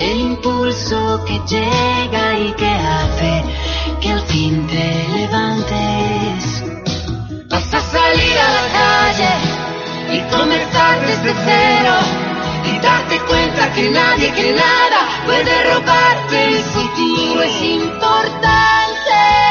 el 0.00 0.18
impulso 0.18 1.24
que 1.24 1.40
llega 1.46 2.38
y 2.38 2.52
que 2.54 2.66
hace 2.66 3.44
que 4.00 4.10
al 4.10 4.20
fin 4.22 4.66
te 4.66 5.06
levantes. 5.18 6.64
Vas 7.48 7.74
a 7.74 7.80
salir 7.80 8.38
a 8.38 8.48
la 8.56 8.66
calle 8.80 9.34
y 10.16 10.20
comenzar 10.36 11.00
desde 11.06 11.32
cero 11.44 11.94
y 12.64 12.78
darte 12.80 13.18
cuenta 13.20 13.39
que 13.74 13.90
nadie, 13.90 14.32
que 14.32 14.52
nada 14.52 15.22
puede 15.24 15.74
robarte 15.74 16.44
el 16.46 16.58
futuro. 16.58 17.42
Es 17.42 17.62
importante. 17.62 19.49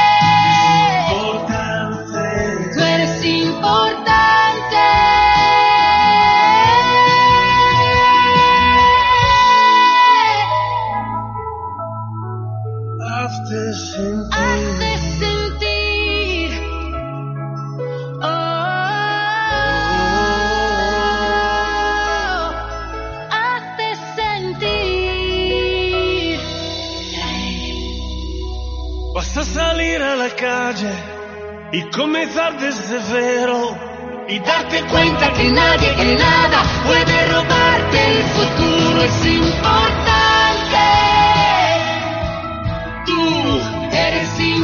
salir 29.89 30.02
a 30.02 30.15
la 30.15 30.30
calle 30.30 30.91
y 31.71 31.82
comenzar 31.91 32.60
desde 32.60 32.99
cero 33.10 33.78
y 34.28 34.39
darte 34.39 34.84
cuenta 34.84 35.34
que 35.34 35.52
nadie, 35.52 35.95
que 35.95 36.15
nada 36.15 36.63
puede 36.86 37.25
robarte 37.28 38.12
el 38.12 38.23
futuro, 38.23 39.02
es 39.04 39.25
importante. 39.25 40.78
Tú 43.06 43.62
eres 43.91 44.39
importante. 44.39 44.58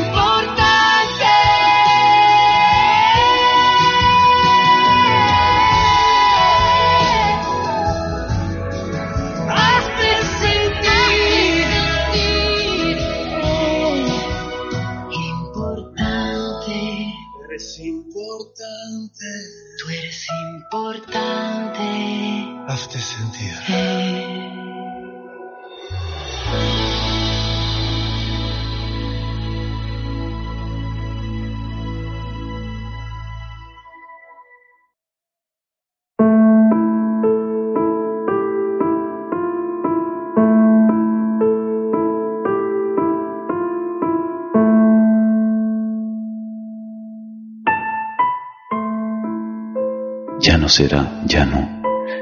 No 50.65 50.69
será, 50.69 51.21
ya 51.28 51.45
no, 51.45 51.69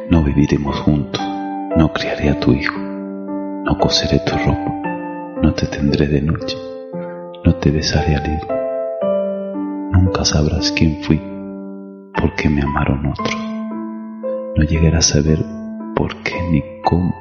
no 0.10 0.22
viviremos 0.22 0.78
juntos, 0.82 1.22
no 1.78 1.94
criaré 1.94 2.30
a 2.30 2.38
tu 2.42 2.52
hijo, 2.52 2.78
no 2.78 3.78
coseré 3.80 4.20
tu 4.20 4.36
ropa, 4.36 4.82
no 5.42 5.54
te 5.54 5.66
tendré 5.68 6.08
de 6.08 6.22
noche, 6.22 6.58
no 7.46 7.56
te 7.56 7.72
besaré 7.72 8.18
al 8.18 8.28
ir. 8.34 8.48
Nunca 9.94 10.26
sabrás 10.26 10.74
quién 10.74 11.02
fui, 11.04 11.22
por 12.20 12.36
qué 12.36 12.50
me 12.50 12.64
amaron 12.64 13.06
otros. 13.06 13.42
No 14.58 14.64
llegarás 14.66 15.12
a 15.12 15.22
saber 15.22 15.40
por 15.96 16.14
qué 16.24 16.36
ni 16.52 16.62
cómo, 16.84 17.16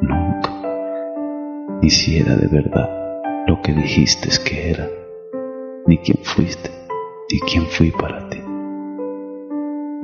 nunca, 0.00 0.50
ni 1.80 1.90
si 1.90 2.18
era 2.18 2.34
de 2.34 2.48
verdad 2.48 2.90
lo 3.46 3.62
que 3.62 3.72
dijiste 3.72 4.30
que 4.44 4.70
era, 4.72 4.88
ni 5.86 5.98
quién 5.98 6.18
fuiste, 6.24 6.72
ni 7.30 7.38
quién 7.38 7.66
fui 7.66 7.92
para 7.92 8.28
ti 8.28 8.45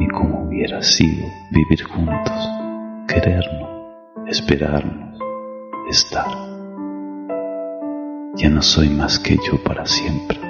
ni 0.03 0.09
cómo 0.09 0.43
hubiera 0.49 0.83
sido 0.83 1.29
vivir 1.53 1.85
juntos, 1.85 2.51
querernos, 3.07 3.71
esperarnos, 4.27 5.17
estar. 5.88 6.27
Ya 8.35 8.51
no 8.51 8.62
soy 8.62 8.88
más 8.88 9.21
que 9.21 9.37
yo 9.37 9.62
para 9.62 9.87
siempre, 9.87 10.41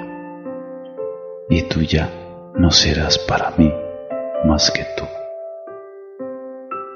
y 1.49 1.61
tú 1.63 1.81
ya 1.81 2.09
no 2.55 2.71
serás 2.71 3.19
para 3.19 3.51
mí 3.55 3.71
más 4.43 4.71
que 4.71 4.83
tú. 4.97 5.03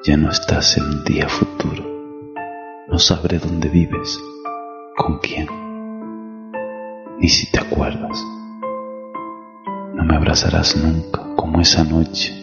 Ya 0.06 0.17
no 0.17 0.32
estás 0.32 0.78
en 0.78 0.86
un 0.86 1.04
día 1.04 1.30
futuro, 1.30 1.84
no 2.88 2.98
sabré 2.98 3.38
dónde 3.38 3.70
vives, 3.70 4.20
con 4.96 5.20
quién, 5.20 5.48
ni 7.20 7.30
si 7.30 7.52
te 7.52 7.60
acuerdas. 7.60 8.20
No 9.93 10.04
me 10.04 10.15
abrazarás 10.15 10.76
nunca 10.76 11.22
como 11.36 11.62
esa 11.62 11.84
noche, 11.84 12.37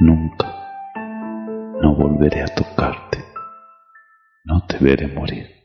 nunca. 0.00 0.46
No 1.80 1.94
volveré 1.94 2.42
a 2.42 2.46
tocarte, 2.46 3.24
no 4.44 4.66
te 4.66 4.78
veré 4.78 5.06
morir. 5.08 5.57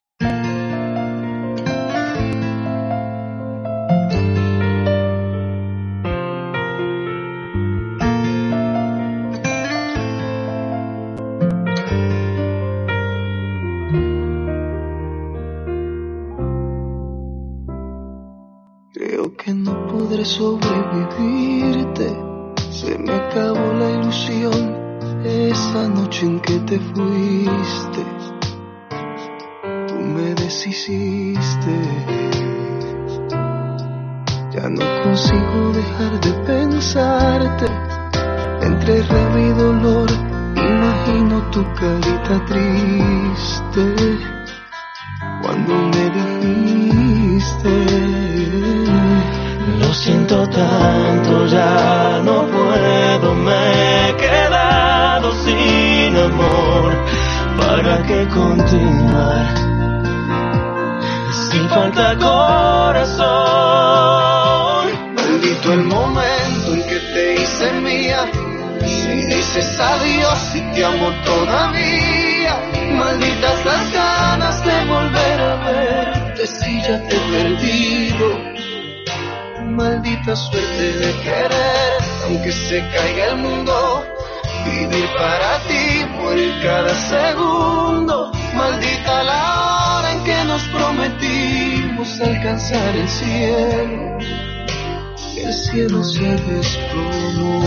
Cielo 95.63 96.03
se 96.03 96.19
desplomó. 96.21 97.61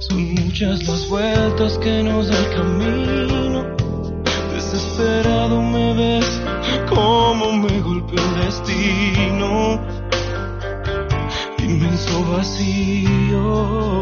Son 0.00 0.34
muchas 0.34 0.86
las 0.86 1.08
vueltas 1.08 1.78
que 1.78 2.02
nos 2.02 2.28
da 2.28 2.38
el 2.38 2.50
camino. 2.50 3.76
Desesperado 4.52 5.62
me 5.62 5.94
ves 5.94 6.42
como 6.88 7.52
me 7.52 7.80
golpeó 7.80 8.20
el 8.22 8.44
destino. 8.44 9.80
Inmenso 11.58 12.24
vacío. 12.32 14.00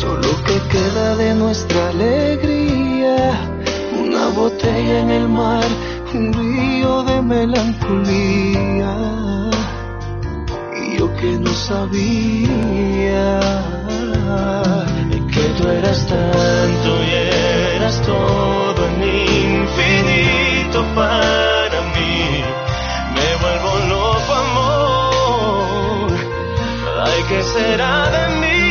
Solo 0.00 0.28
que 0.46 0.60
queda 0.70 1.16
de 1.16 1.34
nuestra 1.34 1.88
alegría. 1.88 3.53
Botella 4.34 5.00
en 5.00 5.10
el 5.10 5.28
mar, 5.28 5.64
un 6.12 6.32
río 6.32 7.02
de 7.04 7.22
melancolía. 7.22 8.94
Y 10.82 10.98
yo 10.98 11.14
que 11.14 11.38
no 11.38 11.52
sabía 11.52 13.40
que 15.34 15.48
tú 15.56 15.68
eras 15.68 16.06
tanto 16.06 17.04
y 17.04 17.10
eras 17.76 18.00
todo 18.02 18.86
en 18.86 19.02
infinito 19.02 20.84
para 20.94 21.80
mí. 21.94 22.44
Me 23.14 23.28
vuelvo 23.42 23.72
loco, 23.88 24.32
amor. 24.46 26.10
Ay, 27.04 27.20
¿qué 27.28 27.40
será 27.42 27.94
de 28.10 28.24
mí? 28.40 28.64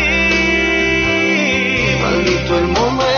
Maldito 2.01 2.57
el 2.57 2.67
momento 2.67 3.12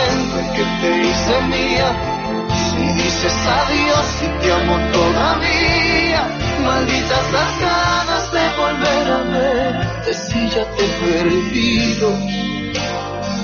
dices 3.26 3.46
adiós 3.46 4.22
y 4.22 4.42
te 4.42 4.52
amo 4.52 4.78
todavía. 4.92 6.28
Malditas 6.64 7.32
las 7.32 7.60
ganas 7.60 8.32
de 8.32 8.44
volver 8.56 9.12
a 9.12 9.22
verte 9.22 10.14
si 10.14 10.48
ya 10.48 10.64
te 10.72 10.84
he 10.84 10.88
perdido. 10.88 12.10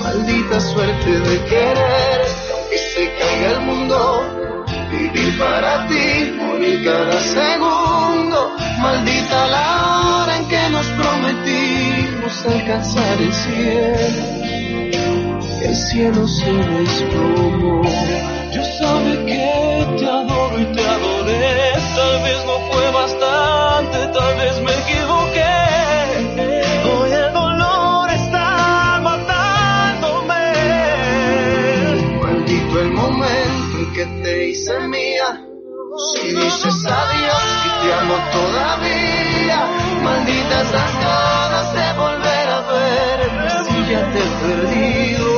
Maldita 0.01 0.59
suerte 0.59 1.19
de 1.19 1.45
querer, 1.45 2.21
aunque 2.53 2.77
se 2.77 3.13
caiga 3.17 3.51
el 3.51 3.61
mundo, 3.61 4.55
vivir 4.91 5.37
cada 6.83 7.19
segundo. 7.19 8.55
Maldita 8.79 9.47
la 9.47 10.23
hora 10.23 10.37
en 10.37 10.47
que 10.47 10.69
nos 10.71 10.87
prometimos 10.87 12.45
alcanzar 12.45 13.21
el 13.21 13.33
cielo. 13.33 14.23
Que 15.59 15.65
el 15.65 15.75
cielo 15.75 16.27
se 16.27 16.51
desplomó. 16.51 17.81
Yo 18.53 18.63
sabe 18.63 19.25
que 19.25 19.62
no 22.45 22.59
fue 22.71 22.91
bastante, 22.91 23.97
tal 24.07 24.35
vez 24.37 24.61
me 24.61 24.73
equivoqué. 24.73 25.43
Hoy 26.85 27.11
el 27.11 27.33
dolor 27.33 28.09
está 28.11 28.99
matándome. 29.01 30.43
Maldito 32.21 32.79
el 32.79 32.91
momento 32.91 33.77
en 33.79 33.93
que 33.93 34.05
te 34.23 34.49
hice 34.49 34.79
mía. 34.87 35.45
Si 36.13 36.27
dices 36.27 36.85
adiós 36.85 37.43
y 37.65 37.85
te 37.85 37.93
amo 37.93 38.15
todavía. 38.31 39.59
Malditas 40.03 40.71
las 40.71 40.93
ganas 40.99 41.73
de 41.73 41.93
volver 41.99 42.49
a 42.49 42.61
ver. 42.71 43.19
Si 43.65 43.77
ya 43.91 44.11
te 44.11 44.19
he 44.19 44.29
perdido. 44.41 45.29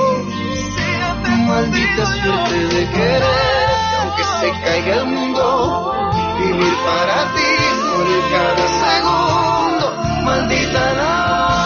Maldita 1.47 2.05
suerte 2.05 2.75
de 2.75 2.89
querer. 2.89 3.69
Aunque 3.99 4.23
se 4.23 4.49
caiga 4.63 4.95
el 4.95 5.05
mundo. 5.05 6.04
Vivir 6.37 6.75
para 6.85 7.17
ti, 7.33 7.51
morir 7.81 8.23
cada 8.31 8.65
segundo. 8.83 9.85
Maldita 10.25 10.83
la 10.93 11.11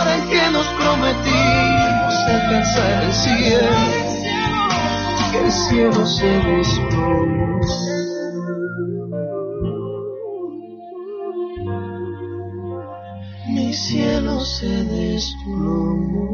hora 0.02 0.12
en 0.16 0.24
que 0.30 0.44
nos 0.52 0.68
prometimos 0.68 2.14
alcanzar 2.28 3.04
el 3.04 3.14
cielo. 3.14 3.76
Que 5.32 5.40
el 5.46 5.52
cielo 5.52 6.06
se 6.06 6.28
desplomó. 6.28 7.60
Mi 13.48 13.74
cielo 13.74 14.40
se 14.42 14.84
desplomó. 14.84 16.30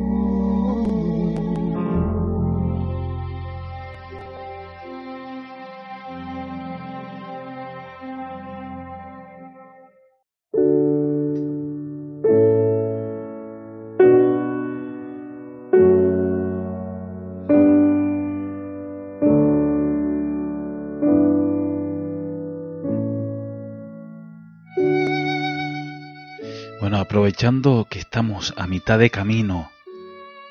Aprovechando 27.15 27.87
que 27.89 27.99
estamos 27.99 28.53
a 28.57 28.67
mitad 28.67 28.99
de 28.99 29.09
camino 29.09 29.71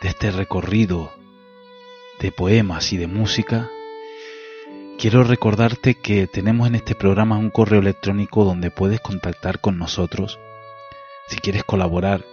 de 0.01 0.09
este 0.09 0.31
recorrido 0.31 1.13
de 2.21 2.33
poemas 2.33 2.91
y 2.95 2.97
de 2.97 3.07
música, 3.07 3.69
quiero 4.99 5.25
recordarte 5.25 5.95
que 5.95 6.27
tenemos 6.27 6.67
en 6.67 6.77
este 6.77 6.95
programa 6.95 7.37
un 7.37 7.51
correo 7.51 7.81
electrónico 7.81 8.47
donde 8.47 8.71
puedes 8.71 9.03
contactar 9.03 9.61
con 9.61 9.79
nosotros. 9.79 10.39
Si 11.29 11.37
quieres 11.37 11.65
colaborar, 11.65 12.25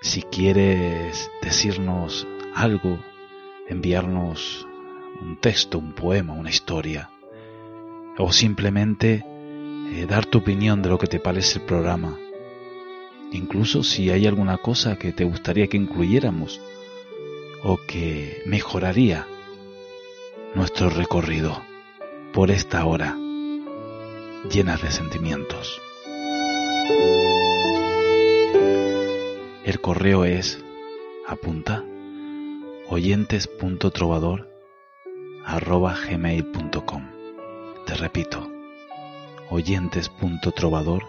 si 0.00 0.22
quieres 0.22 1.28
decirnos 1.42 2.24
algo, 2.54 3.00
enviarnos 3.68 4.64
un 5.20 5.40
texto, 5.40 5.80
un 5.80 5.92
poema, 5.92 6.34
una 6.34 6.50
historia, 6.50 7.10
o 8.16 8.30
simplemente 8.32 9.24
eh, 9.90 10.06
dar 10.08 10.24
tu 10.24 10.38
opinión 10.38 10.82
de 10.82 10.88
lo 10.88 10.98
que 11.00 11.08
te 11.08 11.18
parece 11.18 11.58
el 11.58 11.64
programa 11.64 12.16
incluso 13.32 13.82
si 13.82 14.10
hay 14.10 14.26
alguna 14.26 14.58
cosa 14.58 14.98
que 14.98 15.12
te 15.12 15.24
gustaría 15.24 15.68
que 15.68 15.76
incluyéramos 15.76 16.60
o 17.62 17.78
que 17.86 18.42
mejoraría 18.46 19.26
nuestro 20.54 20.90
recorrido 20.90 21.60
por 22.32 22.50
esta 22.50 22.84
hora 22.86 23.16
llena 24.50 24.76
de 24.76 24.90
sentimientos. 24.90 25.80
El 29.64 29.80
correo 29.80 30.24
es 30.24 30.64
apunta 31.26 31.84
oyentes.trovador 32.88 34.48
arroba 35.44 35.94
gmail.com 35.94 37.10
Te 37.84 37.94
repito, 37.94 38.50
oyentes.trovador 39.50 41.04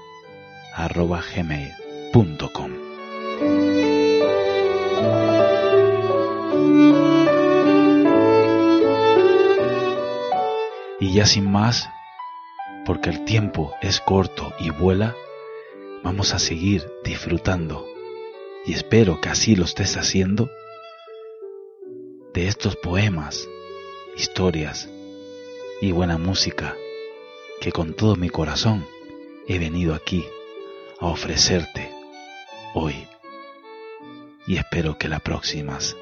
arroba 0.76 1.22
gmail 1.22 1.79
Y 11.00 11.14
ya 11.14 11.26
sin 11.26 11.50
más, 11.50 11.90
porque 12.86 13.10
el 13.10 13.26
tiempo 13.26 13.74
es 13.82 14.02
corto 14.02 14.54
y 14.60 14.70
vuela, 14.70 15.16
vamos 16.04 16.34
a 16.34 16.40
seguir 16.40 16.92
disfrutando, 17.04 17.86
y 18.66 18.74
espero 18.74 19.22
que 19.22 19.30
así 19.30 19.56
lo 19.56 19.66
estés 19.66 19.96
haciendo, 19.96 20.50
de 22.34 22.48
estos 22.48 22.76
poemas, 22.76 23.48
historias 24.18 24.90
y 25.82 25.92
buena 25.92 26.18
música 26.18 26.76
que 27.62 27.72
con 27.72 27.94
todo 27.94 28.16
mi 28.16 28.30
corazón 28.30 28.86
he 29.48 29.60
venido 29.60 29.94
aquí 29.96 30.26
a 31.00 31.08
ofrecerte 31.08 31.89
hoy 32.74 33.08
y 34.48 34.58
espero 34.58 34.98
que 34.98 35.08
las 35.08 35.22
próximas 35.22 35.96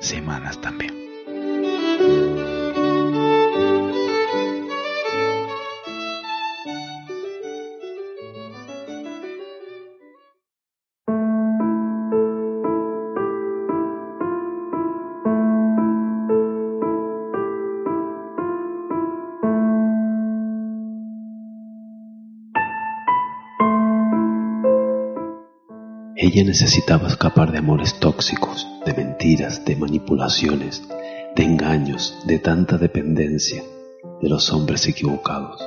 semanas 0.00 0.60
también. 0.60 2.27
Ella 26.30 26.44
necesitaba 26.44 27.08
escapar 27.08 27.52
de 27.52 27.56
amores 27.56 28.00
tóxicos, 28.00 28.66
de 28.84 28.92
mentiras, 28.92 29.64
de 29.64 29.76
manipulaciones, 29.76 30.82
de 31.34 31.42
engaños, 31.42 32.18
de 32.26 32.38
tanta 32.38 32.76
dependencia 32.76 33.62
de 34.20 34.28
los 34.28 34.52
hombres 34.52 34.86
equivocados. 34.86 35.66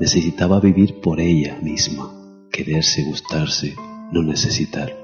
Necesitaba 0.00 0.60
vivir 0.60 1.02
por 1.02 1.20
ella 1.20 1.58
misma, 1.60 2.10
quererse, 2.50 3.02
gustarse, 3.02 3.74
no 4.12 4.22
necesitar. 4.22 4.96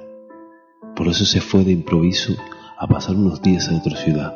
Por 0.97 1.07
eso 1.07 1.27
se 1.27 1.43
fue 1.43 1.65
de 1.65 1.73
improviso 1.73 2.35
a 2.79 2.87
pasar 2.87 3.17
unos 3.17 3.43
días 3.43 3.69
a 3.69 3.77
otra 3.77 3.99
ciudad, 3.99 4.35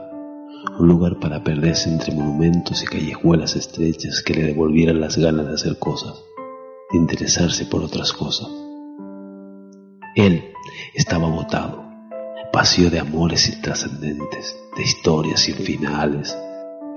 un 0.78 0.86
lugar 0.86 1.18
para 1.18 1.42
perderse 1.42 1.88
entre 1.88 2.14
monumentos 2.14 2.82
y 2.82 2.86
callejuelas 2.86 3.56
estrechas 3.56 4.22
que 4.22 4.34
le 4.34 4.42
devolvieran 4.42 5.00
las 5.00 5.16
ganas 5.16 5.46
de 5.46 5.54
hacer 5.54 5.78
cosas, 5.78 6.22
de 6.92 6.98
interesarse 6.98 7.64
por 7.64 7.82
otras 7.82 8.12
cosas. 8.12 8.65
Él 10.16 10.54
estaba 10.94 11.26
agotado, 11.26 11.84
vacío 12.50 12.88
de 12.88 12.98
amores 12.98 13.50
intrascendentes, 13.50 14.56
de 14.74 14.82
historias 14.82 15.40
sin 15.40 15.56
finales, 15.56 16.34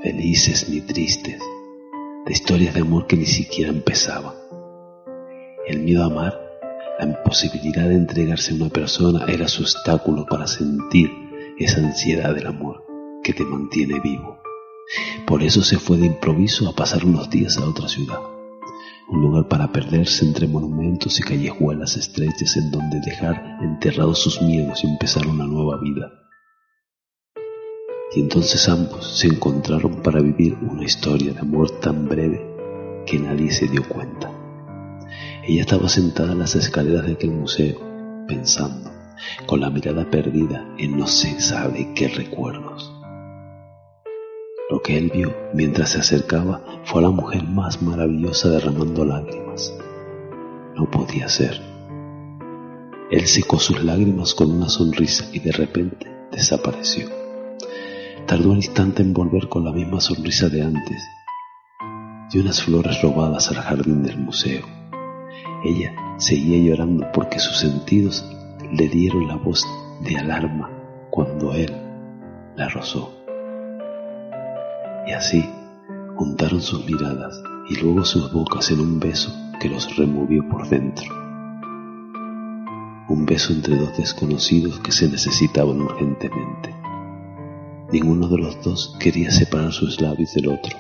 felices 0.02 0.70
ni 0.70 0.80
tristes, 0.80 1.42
de 2.26 2.32
historias 2.32 2.74
de 2.74 2.80
amor 2.80 3.08
que 3.08 3.18
ni 3.18 3.26
siquiera 3.26 3.72
empezaban. 3.72 4.36
El 5.68 5.82
miedo 5.82 6.04
a 6.04 6.06
amar, 6.06 6.40
la 6.98 7.08
imposibilidad 7.08 7.90
de 7.90 7.96
entregarse 7.96 8.54
a 8.54 8.56
una 8.56 8.70
persona 8.70 9.26
era 9.28 9.50
su 9.50 9.64
obstáculo 9.64 10.26
para 10.26 10.48
sentir 10.48 11.12
esa 11.58 11.82
ansiedad 11.82 12.34
del 12.34 12.48
amor 12.48 12.86
que 13.22 13.34
te 13.34 13.44
mantiene 13.44 14.00
vivo. 14.00 14.40
Por 15.28 15.44
eso 15.44 15.62
se 15.62 15.78
fue 15.78 15.98
de 15.98 16.06
improviso 16.06 16.70
a 16.70 16.74
pasar 16.74 17.04
unos 17.04 17.30
días 17.30 17.58
a 17.58 17.66
otra 17.66 17.90
ciudad 17.90 18.39
un 19.12 19.22
lugar 19.22 19.48
para 19.48 19.72
perderse 19.72 20.24
entre 20.24 20.48
monumentos 20.48 21.20
y 21.20 21.24
callejuelas 21.24 21.98
estrechas 21.98 22.58
en 22.58 22.70
donde 22.70 23.00
dejar 23.00 23.58
enterrados 23.62 24.20
sus 24.20 24.42
miedos 24.42 24.84
y 24.84 24.88
empezar 24.88 25.28
una 25.28 25.46
nueva 25.46 25.80
vida. 25.82 26.12
Y 28.16 28.22
entonces 28.22 28.68
ambos 28.70 29.20
se 29.20 29.28
encontraron 29.28 30.02
para 30.02 30.22
vivir 30.22 30.58
una 30.62 30.84
historia 30.84 31.34
de 31.34 31.40
amor 31.40 31.72
tan 31.80 32.08
breve 32.08 32.46
que 33.06 33.20
nadie 33.20 33.52
se 33.52 33.68
dio 33.68 33.88
cuenta. 33.88 34.32
Ella 35.44 35.62
estaba 35.62 35.90
sentada 35.90 36.34
en 36.34 36.40
las 36.40 36.56
escaleras 36.56 37.06
de 37.06 37.14
aquel 37.14 37.32
museo, 37.32 37.80
pensando, 38.28 38.92
con 39.48 39.60
la 39.60 39.72
mirada 39.72 40.10
perdida 40.10 40.68
en 40.78 40.98
no 40.98 41.08
se 41.08 41.40
sabe 41.40 41.94
qué 41.96 42.08
recuerdos. 42.10 42.99
Lo 44.80 44.84
que 44.84 44.98
él 44.98 45.12
vio 45.14 45.36
mientras 45.54 45.90
se 45.90 46.00
acercaba 46.00 46.62
fue 46.86 47.02
a 47.02 47.04
la 47.04 47.10
mujer 47.10 47.44
más 47.44 47.82
maravillosa 47.82 48.48
derramando 48.48 49.04
lágrimas. 49.04 49.76
No 50.74 50.90
podía 50.90 51.28
ser. 51.28 51.60
Él 53.12 53.28
secó 53.28 53.60
sus 53.60 53.84
lágrimas 53.84 54.34
con 54.34 54.50
una 54.50 54.70
sonrisa 54.70 55.26
y 55.34 55.40
de 55.40 55.52
repente 55.52 56.10
desapareció. 56.32 57.10
Tardó 58.26 58.52
un 58.52 58.56
instante 58.56 59.04
en 59.04 59.12
volver 59.12 59.50
con 59.50 59.66
la 59.66 59.74
misma 59.74 60.00
sonrisa 60.00 60.48
de 60.48 60.62
antes 60.62 61.04
y 62.32 62.40
unas 62.40 62.64
flores 62.64 63.02
robadas 63.02 63.50
al 63.50 63.58
jardín 63.58 64.02
del 64.02 64.18
museo. 64.18 64.66
Ella 65.66 65.94
seguía 66.20 66.58
llorando 66.58 67.06
porque 67.12 67.40
sus 67.40 67.58
sentidos 67.58 68.26
le 68.72 68.88
dieron 68.88 69.28
la 69.28 69.36
voz 69.36 69.68
de 70.06 70.16
alarma 70.16 70.72
cuando 71.10 71.54
él 71.54 71.76
la 72.56 72.70
rozó. 72.70 73.19
Y 75.10 75.12
así 75.12 75.44
juntaron 76.18 76.62
sus 76.62 76.86
miradas 76.86 77.42
y 77.68 77.78
luego 77.78 78.06
sus 78.06 78.32
bocas 78.32 78.70
en 78.70 78.80
un 78.80 79.00
beso 79.00 79.34
que 79.60 79.68
los 79.68 79.96
removió 79.96 80.48
por 80.48 80.70
dentro. 80.70 81.08
Un 83.10 83.26
beso 83.26 83.52
entre 83.52 83.76
dos 83.76 83.98
desconocidos 83.98 84.80
que 84.82 84.92
se 84.92 85.10
necesitaban 85.10 85.82
urgentemente. 85.82 86.76
Ninguno 87.92 88.28
de 88.28 88.38
los 88.38 88.64
dos 88.64 88.96
quería 89.00 89.32
separar 89.32 89.72
sus 89.72 90.00
labios 90.00 90.32
del 90.36 90.50
otro, 90.50 90.78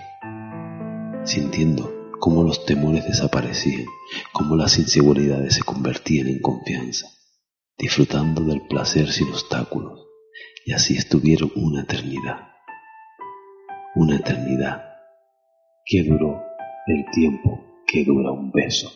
sintiendo 1.24 1.92
cómo 2.20 2.44
los 2.44 2.68
temores 2.68 3.06
desaparecían, 3.06 3.88
cómo 4.32 4.56
las 4.56 4.78
inseguridades 4.78 5.56
se 5.56 5.64
convertían 5.64 6.28
en 6.28 6.40
confianza, 6.40 7.08
disfrutando 7.80 8.44
del 8.44 8.62
placer 8.68 9.12
sin 9.12 9.30
obstáculos, 9.30 10.06
y 10.68 10.74
así 10.74 10.96
estuvieron 10.98 11.52
una 11.56 11.82
eternidad, 11.82 12.49
una 14.00 14.16
eternidad 14.16 14.82
que 15.86 16.04
duró 16.04 16.42
el 16.88 17.06
tiempo 17.12 17.60
que 17.86 18.06
dura 18.06 18.32
un 18.32 18.50
beso. 18.50 18.90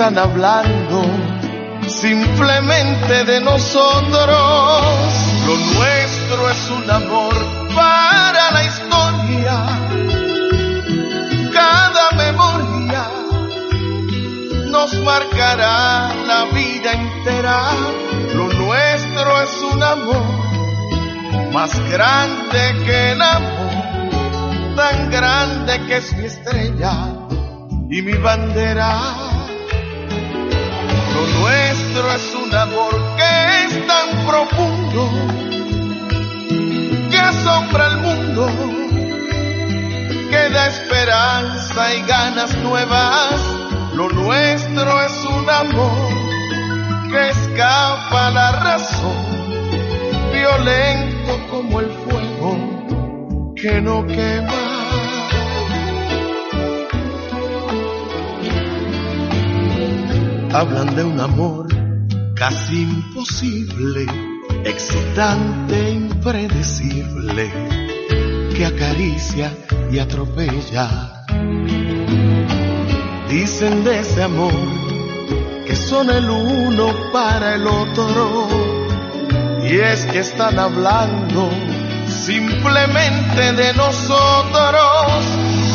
Están 0.00 0.16
hablando 0.16 1.02
simplemente 1.86 3.24
de 3.24 3.38
nosotros. 3.42 4.30
Lo 5.46 5.56
nuestro 5.74 6.50
es 6.50 6.70
un 6.70 6.90
amor 6.90 7.34
para 7.74 8.50
la 8.50 8.64
historia. 8.64 9.56
Cada 11.52 12.12
memoria 12.12 13.04
nos 14.70 14.94
marcará 15.00 16.14
la 16.26 16.44
vida 16.46 16.92
entera. 16.92 17.60
Lo 18.34 18.50
nuestro 18.54 19.42
es 19.42 19.62
un 19.70 19.82
amor 19.82 21.52
más 21.52 21.78
grande 21.90 22.84
que 22.86 23.12
el 23.12 23.20
amor 23.20 24.76
tan 24.76 25.10
grande 25.10 25.78
que 25.86 25.96
es 25.98 26.16
mi 26.16 26.24
estrella 26.24 26.92
y 27.90 28.00
mi 28.00 28.14
bandera. 28.14 29.29
Lo 31.20 31.26
nuestro 31.26 32.12
es 32.14 32.34
un 32.34 32.54
amor 32.54 32.94
que 33.18 33.64
es 33.64 33.86
tan 33.86 34.26
profundo 34.26 35.10
que 37.10 37.18
asombra 37.18 37.86
al 37.88 38.00
mundo, 38.00 38.46
que 40.30 40.48
da 40.48 40.66
esperanza 40.66 41.94
y 41.94 42.00
ganas 42.06 42.56
nuevas. 42.62 43.38
Lo 43.92 44.08
nuestro 44.08 45.02
es 45.02 45.24
un 45.26 45.50
amor 45.50 46.08
que 47.10 47.28
escapa 47.28 48.28
a 48.28 48.30
la 48.30 48.52
razón, 48.52 49.60
violento 50.32 51.46
como 51.50 51.80
el 51.80 51.90
fuego 51.90 53.54
que 53.56 53.82
no 53.82 54.06
quema. 54.06 54.69
Hablan 60.52 60.96
de 60.96 61.04
un 61.04 61.20
amor 61.20 61.68
casi 62.34 62.82
imposible, 62.82 64.04
excitante, 64.64 65.90
impredecible, 65.90 67.52
que 68.56 68.66
acaricia 68.66 69.52
y 69.92 70.00
atropella. 70.00 71.24
Dicen 73.28 73.84
de 73.84 74.00
ese 74.00 74.24
amor 74.24 74.52
que 75.66 75.76
son 75.76 76.10
el 76.10 76.28
uno 76.28 76.94
para 77.12 77.54
el 77.54 77.66
otro, 77.68 78.48
y 79.62 79.78
es 79.78 80.04
que 80.06 80.18
están 80.18 80.58
hablando 80.58 81.48
simplemente 82.08 83.52
de 83.52 83.72
nosotros. 83.74 85.24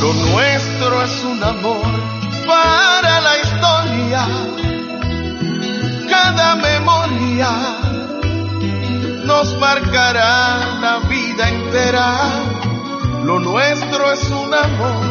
Lo 0.01 0.13
nuestro 0.31 1.01
es 1.01 1.23
un 1.23 1.41
amor 1.41 2.15
para 2.45 3.21
la 3.21 3.37
historia. 3.39 4.54
Cada 6.15 6.55
memoria 6.55 7.51
nos 9.25 9.47
marcará 9.59 10.77
la 10.79 10.99
vida 11.09 11.49
entera. 11.49 12.07
Lo 13.25 13.39
nuestro 13.39 14.11
es 14.13 14.23
un 14.29 14.53
amor 14.53 15.03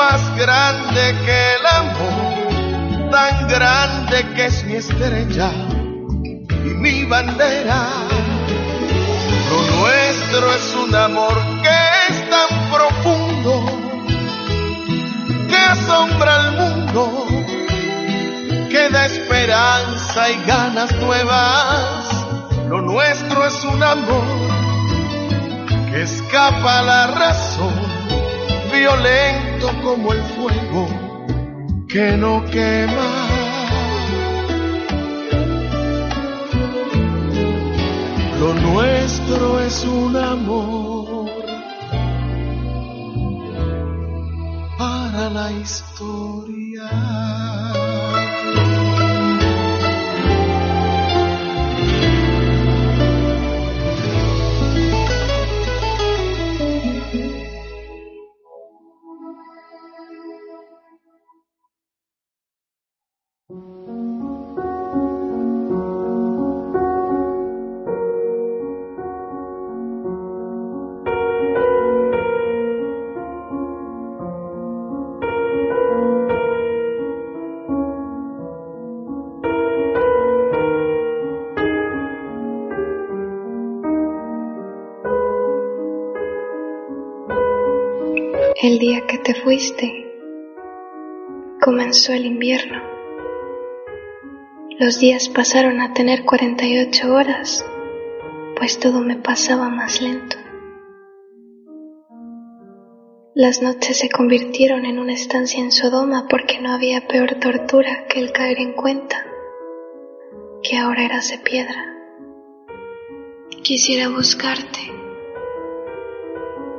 más 0.00 0.20
grande 0.36 1.02
que 1.24 1.38
el 1.54 1.64
amor, 1.82 3.10
tan 3.12 3.46
grande 3.46 4.16
que 4.34 4.46
es 4.46 4.64
mi 4.64 4.74
estrella 4.74 5.50
y 6.68 6.70
mi 6.84 7.04
bandera. 7.04 7.82
Lo 9.50 9.58
nuestro 9.76 10.52
es 10.52 10.74
un 10.84 10.94
amor 10.96 11.36
que 11.62 11.78
es 12.08 12.16
tan 12.28 12.50
profundo 12.74 13.52
que 15.48 15.56
asombra 15.56 16.32
al 16.40 16.52
mundo, 16.60 17.26
que 18.70 18.88
da 18.90 19.04
esperanza 19.04 19.91
y 20.14 20.46
ganas 20.46 20.92
nuevas. 21.00 22.26
Lo 22.68 22.82
nuestro 22.82 23.46
es 23.46 23.64
un 23.64 23.82
amor 23.82 24.24
que 25.90 26.02
escapa 26.02 26.80
a 26.80 26.82
la 26.82 27.06
razón, 27.06 27.72
violento 28.70 29.70
como 29.82 30.12
el 30.12 30.22
fuego 30.22 30.86
que 31.88 32.16
no 32.18 32.44
quema. 32.44 33.10
Lo 38.38 38.54
nuestro 38.54 39.60
es 39.60 39.84
un 39.84 40.16
amor 40.16 41.30
para 44.78 45.30
la 45.30 45.52
historia. 45.52 47.11
Que 89.06 89.18
te 89.18 89.34
fuiste, 89.34 90.06
comenzó 91.60 92.12
el 92.12 92.26
invierno. 92.26 92.82
Los 94.78 94.98
días 94.98 95.28
pasaron 95.28 95.80
a 95.80 95.94
tener 95.94 96.24
48 96.24 97.14
horas, 97.14 97.64
pues 98.56 98.78
todo 98.78 99.00
me 99.00 99.16
pasaba 99.16 99.68
más 99.68 100.00
lento. 100.00 100.36
Las 103.34 103.62
noches 103.62 103.98
se 103.98 104.10
convirtieron 104.10 104.84
en 104.84 104.98
una 104.98 105.14
estancia 105.14 105.60
en 105.60 105.72
Sodoma 105.72 106.26
porque 106.28 106.60
no 106.60 106.72
había 106.72 107.06
peor 107.08 107.36
tortura 107.40 108.06
que 108.06 108.20
el 108.20 108.32
caer 108.32 108.58
en 108.58 108.74
cuenta 108.74 109.24
que 110.62 110.76
ahora 110.78 111.04
eras 111.04 111.30
de 111.30 111.38
piedra. 111.38 111.96
Quisiera 113.62 114.08
buscarte. 114.08 115.01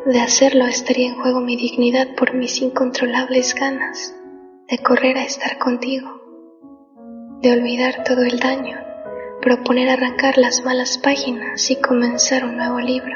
De 0.06 0.20
hacerlo 0.20 0.66
estaría 0.66 1.08
en 1.08 1.16
juego 1.16 1.40
mi 1.40 1.56
dignidad 1.56 2.14
por 2.16 2.34
mis 2.34 2.62
incontrolables 2.62 3.56
ganas 3.56 4.14
de 4.70 4.78
correr 4.80 5.18
a 5.18 5.24
estar 5.24 5.58
contigo, 5.58 6.20
de 7.42 7.54
olvidar 7.54 8.04
todo 8.04 8.24
el 8.24 8.38
daño, 8.38 8.78
proponer 9.42 9.88
arrancar 9.90 10.38
las 10.38 10.66
malas 10.66 10.98
páginas 10.98 11.72
y 11.72 11.78
comenzar 11.78 12.44
un 12.44 12.58
nuevo 12.58 12.82
libro. 12.82 13.16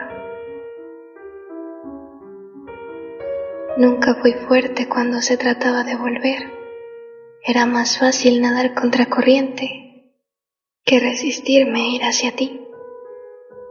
Nunca 3.76 4.16
fui 4.16 4.32
fuerte 4.48 4.88
cuando 4.88 5.22
se 5.22 5.36
trataba 5.36 5.84
de 5.84 5.98
volver. 5.98 6.54
Era 7.44 7.66
más 7.66 7.98
fácil 7.98 8.42
nadar 8.42 8.74
contracorriente 8.74 10.14
que 10.86 11.02
resistirme 11.02 11.82
a 11.82 11.88
ir 11.88 12.02
hacia 12.04 12.32
ti 12.32 12.62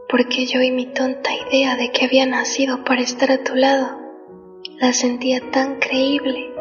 porque 0.09 0.45
yo 0.45 0.61
y 0.61 0.71
mi 0.71 0.85
tonta 0.85 1.31
idea 1.33 1.75
de 1.75 1.91
que 1.91 2.05
había 2.05 2.25
nacido 2.25 2.83
para 2.83 3.01
estar 3.01 3.31
a 3.31 3.43
tu 3.43 3.55
lado 3.55 3.99
la 4.79 4.93
sentía 4.93 5.51
tan 5.51 5.79
creíble, 5.79 6.53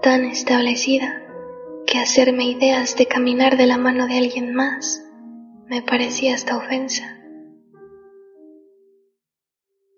tan 0.00 0.24
establecida, 0.24 1.22
que 1.86 1.98
hacerme 1.98 2.44
ideas 2.44 2.96
de 2.96 3.06
caminar 3.06 3.56
de 3.56 3.66
la 3.66 3.78
mano 3.78 4.06
de 4.06 4.18
alguien 4.18 4.54
más 4.54 5.02
me 5.66 5.82
parecía 5.82 6.34
hasta 6.34 6.56
ofensa. 6.56 7.04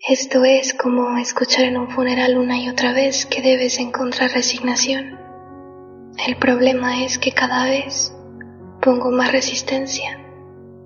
Esto 0.08 0.44
es 0.44 0.74
como 0.74 1.18
escuchar 1.18 1.64
en 1.64 1.76
un 1.76 1.90
funeral 1.90 2.38
una 2.38 2.58
y 2.58 2.68
otra 2.68 2.92
vez 2.92 3.26
que 3.26 3.42
debes 3.42 3.78
encontrar 3.78 4.30
resignación. 4.30 5.18
El 6.26 6.36
problema 6.36 7.04
es 7.04 7.18
que 7.18 7.32
cada 7.32 7.64
vez 7.64 8.14
pongo 8.80 9.10
más 9.10 9.32
resistencia 9.32 10.27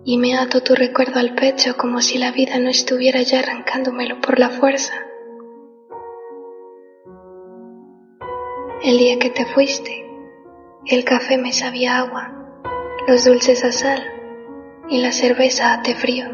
y 0.04 0.18
me 0.18 0.36
ato 0.36 0.62
tu 0.62 0.74
recuerdo 0.74 1.20
al 1.20 1.34
pecho 1.34 1.76
como 1.76 2.00
si 2.00 2.18
la 2.18 2.32
vida 2.32 2.58
no 2.58 2.68
estuviera 2.68 3.22
ya 3.22 3.38
arrancándomelo 3.38 4.20
por 4.20 4.38
la 4.38 4.50
fuerza. 4.50 4.94
El 8.82 8.98
día 8.98 9.18
que 9.20 9.30
te 9.30 9.46
fuiste, 9.46 10.04
el 10.86 11.04
café 11.04 11.38
me 11.38 11.52
sabía 11.52 11.98
agua, 11.98 12.32
los 13.06 13.24
dulces 13.24 13.62
a 13.64 13.70
sal 13.70 14.02
y 14.88 15.00
la 15.00 15.12
cerveza 15.12 15.72
a 15.72 15.82
té 15.82 15.94
frío. 15.94 16.26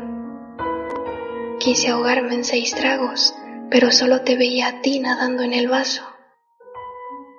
Quise 1.59 1.91
ahogarme 1.91 2.37
en 2.37 2.45
seis 2.45 2.75
tragos, 2.75 3.35
pero 3.71 3.91
solo 3.91 4.23
te 4.23 4.37
veía 4.37 4.69
a 4.69 4.81
ti 4.81 4.99
nadando 5.01 5.43
en 5.43 5.53
el 5.53 5.69
vaso. 5.69 6.05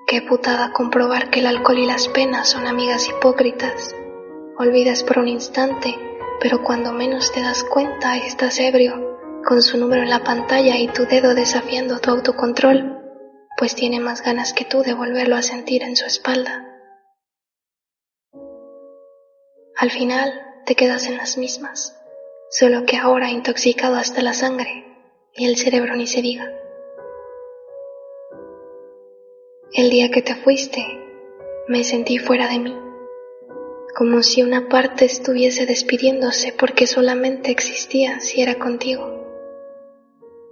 Qué 0.06 0.22
putada 0.22 0.74
comprobar 0.74 1.32
que 1.32 1.40
el 1.40 1.48
alcohol 1.48 1.80
y 1.80 1.88
las 1.88 2.08
penas 2.08 2.50
son 2.50 2.68
amigas 2.68 3.08
hipócritas. 3.10 3.96
Olvidas 4.58 5.04
por 5.04 5.20
un 5.20 5.28
instante 5.28 6.09
pero 6.40 6.64
cuando 6.64 6.94
menos 6.94 7.32
te 7.32 7.42
das 7.42 7.64
cuenta 7.64 8.18
estás 8.18 8.60
ebrio, 8.60 9.18
con 9.46 9.62
su 9.62 9.78
número 9.78 10.04
en 10.04 10.10
la 10.10 10.24
pantalla 10.24 10.78
y 10.78 10.88
tu 10.88 11.06
dedo 11.06 11.36
desafiando 11.36 12.00
tu 12.00 12.12
autocontrol, 12.12 12.98
pues 13.58 13.76
tiene 13.76 14.00
más 14.00 14.24
ganas 14.24 14.54
que 14.54 14.66
tú 14.66 14.82
de 14.82 14.94
volverlo 14.94 15.36
a 15.36 15.42
sentir 15.42 15.84
en 15.84 15.96
su 15.96 16.06
espalda. 16.06 16.66
Al 19.76 19.92
final 19.92 20.34
te 20.66 20.76
quedas 20.76 21.08
en 21.08 21.18
las 21.18 21.38
mismas, 21.38 21.98
solo 22.52 22.86
que 22.86 22.98
ahora 22.98 23.30
intoxicado 23.30 23.96
hasta 23.96 24.22
la 24.22 24.34
sangre 24.34 24.86
y 25.34 25.46
el 25.46 25.58
cerebro 25.58 25.96
ni 25.96 26.08
se 26.08 26.22
diga. 26.22 26.50
El 29.74 29.90
día 29.90 30.10
que 30.10 30.22
te 30.22 30.36
fuiste, 30.36 30.86
me 31.68 31.84
sentí 31.84 32.18
fuera 32.18 32.48
de 32.48 32.60
mí 32.60 32.89
como 33.96 34.24
si 34.24 34.44
una 34.44 34.70
parte 34.70 35.06
estuviese 35.06 35.66
despidiéndose 35.66 36.54
porque 36.58 36.88
solamente 36.88 37.52
existía 37.52 38.20
si 38.20 38.42
era 38.42 38.56
contigo. 38.56 39.20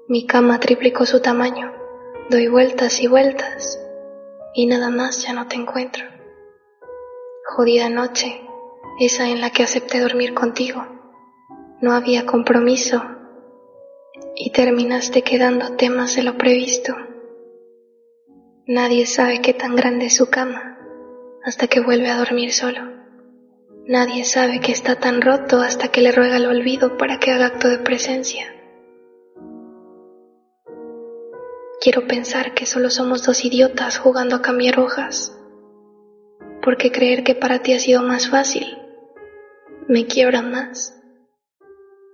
Mi 0.07 0.25
cama 0.25 0.59
triplicó 0.59 1.05
su 1.05 1.21
tamaño, 1.21 1.73
doy 2.29 2.47
vueltas 2.47 3.01
y 3.01 3.07
vueltas 3.07 3.79
y 4.53 4.65
nada 4.65 4.89
más 4.89 5.23
ya 5.23 5.33
no 5.33 5.47
te 5.47 5.55
encuentro. 5.55 6.05
Jodida 7.45 7.89
noche, 7.89 8.41
esa 8.99 9.29
en 9.29 9.41
la 9.41 9.51
que 9.51 9.63
acepté 9.63 9.99
dormir 9.99 10.33
contigo. 10.33 10.85
No 11.81 11.93
había 11.93 12.25
compromiso 12.25 13.03
y 14.35 14.51
terminaste 14.51 15.21
quedándote 15.21 15.89
más 15.89 16.15
de 16.15 16.23
lo 16.23 16.37
previsto. 16.37 16.95
Nadie 18.65 19.05
sabe 19.05 19.41
qué 19.41 19.53
tan 19.53 19.75
grande 19.75 20.07
es 20.07 20.15
su 20.15 20.29
cama 20.29 20.77
hasta 21.43 21.67
que 21.67 21.79
vuelve 21.79 22.09
a 22.09 22.17
dormir 22.17 22.51
solo. 22.51 22.96
Nadie 23.87 24.25
sabe 24.25 24.59
que 24.59 24.73
está 24.73 24.95
tan 24.95 25.21
roto 25.21 25.61
hasta 25.61 25.87
que 25.87 26.01
le 26.01 26.11
ruega 26.11 26.35
el 26.35 26.45
olvido 26.45 26.97
para 26.97 27.19
que 27.19 27.31
haga 27.31 27.45
acto 27.45 27.69
de 27.69 27.77
presencia. 27.77 28.53
Quiero 31.79 32.05
pensar 32.05 32.53
que 32.53 32.65
solo 32.65 32.89
somos 32.89 33.23
dos 33.25 33.45
idiotas 33.45 33.97
jugando 33.97 34.35
a 34.35 34.41
cambiar 34.41 34.77
hojas, 34.77 35.33
porque 36.61 36.91
creer 36.91 37.23
que 37.23 37.33
para 37.33 37.59
ti 37.59 37.71
ha 37.75 37.79
sido 37.79 38.03
más 38.03 38.27
fácil 38.27 38.77
me 39.87 40.05
quiebra 40.05 40.41
más 40.41 40.93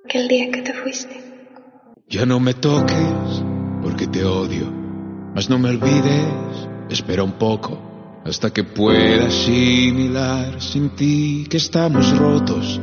que 0.07 0.19
el 0.19 0.27
día 0.27 0.51
que 0.51 0.61
te 0.61 0.73
fuiste. 0.73 1.23
Ya 2.07 2.27
no 2.27 2.39
me 2.39 2.53
toques 2.53 3.43
porque 3.81 4.05
te 4.05 4.23
odio, 4.23 4.71
mas 5.33 5.49
no 5.49 5.57
me 5.57 5.69
olvides, 5.69 6.69
espera 6.91 7.23
un 7.23 7.39
poco 7.39 7.92
hasta 8.25 8.51
que 8.51 8.63
pueda 8.63 9.27
asimilar 9.27 10.61
sin 10.61 10.89
ti 10.91 11.45
que 11.49 11.57
estamos 11.57 12.17
rotos. 12.17 12.79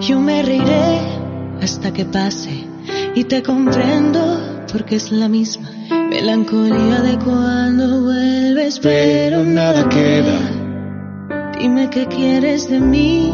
Yo 0.00 0.20
me 0.20 0.42
reiré 0.42 1.00
hasta 1.60 1.92
que 1.92 2.04
pase 2.04 2.66
y 3.14 3.24
te 3.24 3.42
comprendo 3.42 4.64
porque 4.72 4.96
es 4.96 5.12
la 5.12 5.28
misma 5.28 5.70
melancolía 6.08 7.00
de 7.02 7.18
cuando 7.18 8.02
vuelves, 8.02 8.78
pero 8.80 9.44
nada 9.44 9.88
queda. 9.88 11.52
Dime 11.58 11.90
qué 11.90 12.06
quieres 12.06 12.68
de 12.68 12.80
mí 12.80 13.32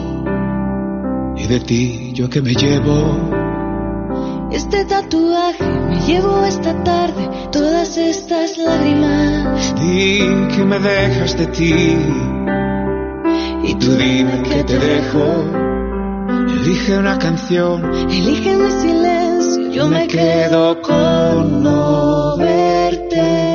y 1.37 1.47
de 1.47 1.61
ti 1.61 2.13
yo 2.15 2.29
que 2.29 2.43
me 2.43 2.55
llevo 2.55 3.40
este 4.53 4.85
tatuaje 4.85 5.65
me 5.65 6.01
llevo 6.01 6.45
esta 6.45 6.83
tarde 6.83 7.29
todas 7.53 7.97
estas 7.97 8.59
lágrimas. 8.59 9.75
Di 9.77 10.19
que 10.55 10.65
me 10.65 10.79
dejas 10.79 11.37
de 11.37 11.47
ti. 11.47 11.97
Y 13.63 13.75
tú 13.75 13.93
dime 13.97 14.43
que 14.43 14.65
te 14.65 14.79
dejo. 14.79 15.25
Elige 16.49 16.99
una 16.99 17.19
canción. 17.19 17.85
Elige 18.11 18.57
mi 18.57 18.71
silencio. 18.71 19.71
Yo 19.71 19.89
me 19.89 20.07
quedo 20.09 20.81
con 20.83 21.63
no 21.63 22.37
verte. 22.37 23.51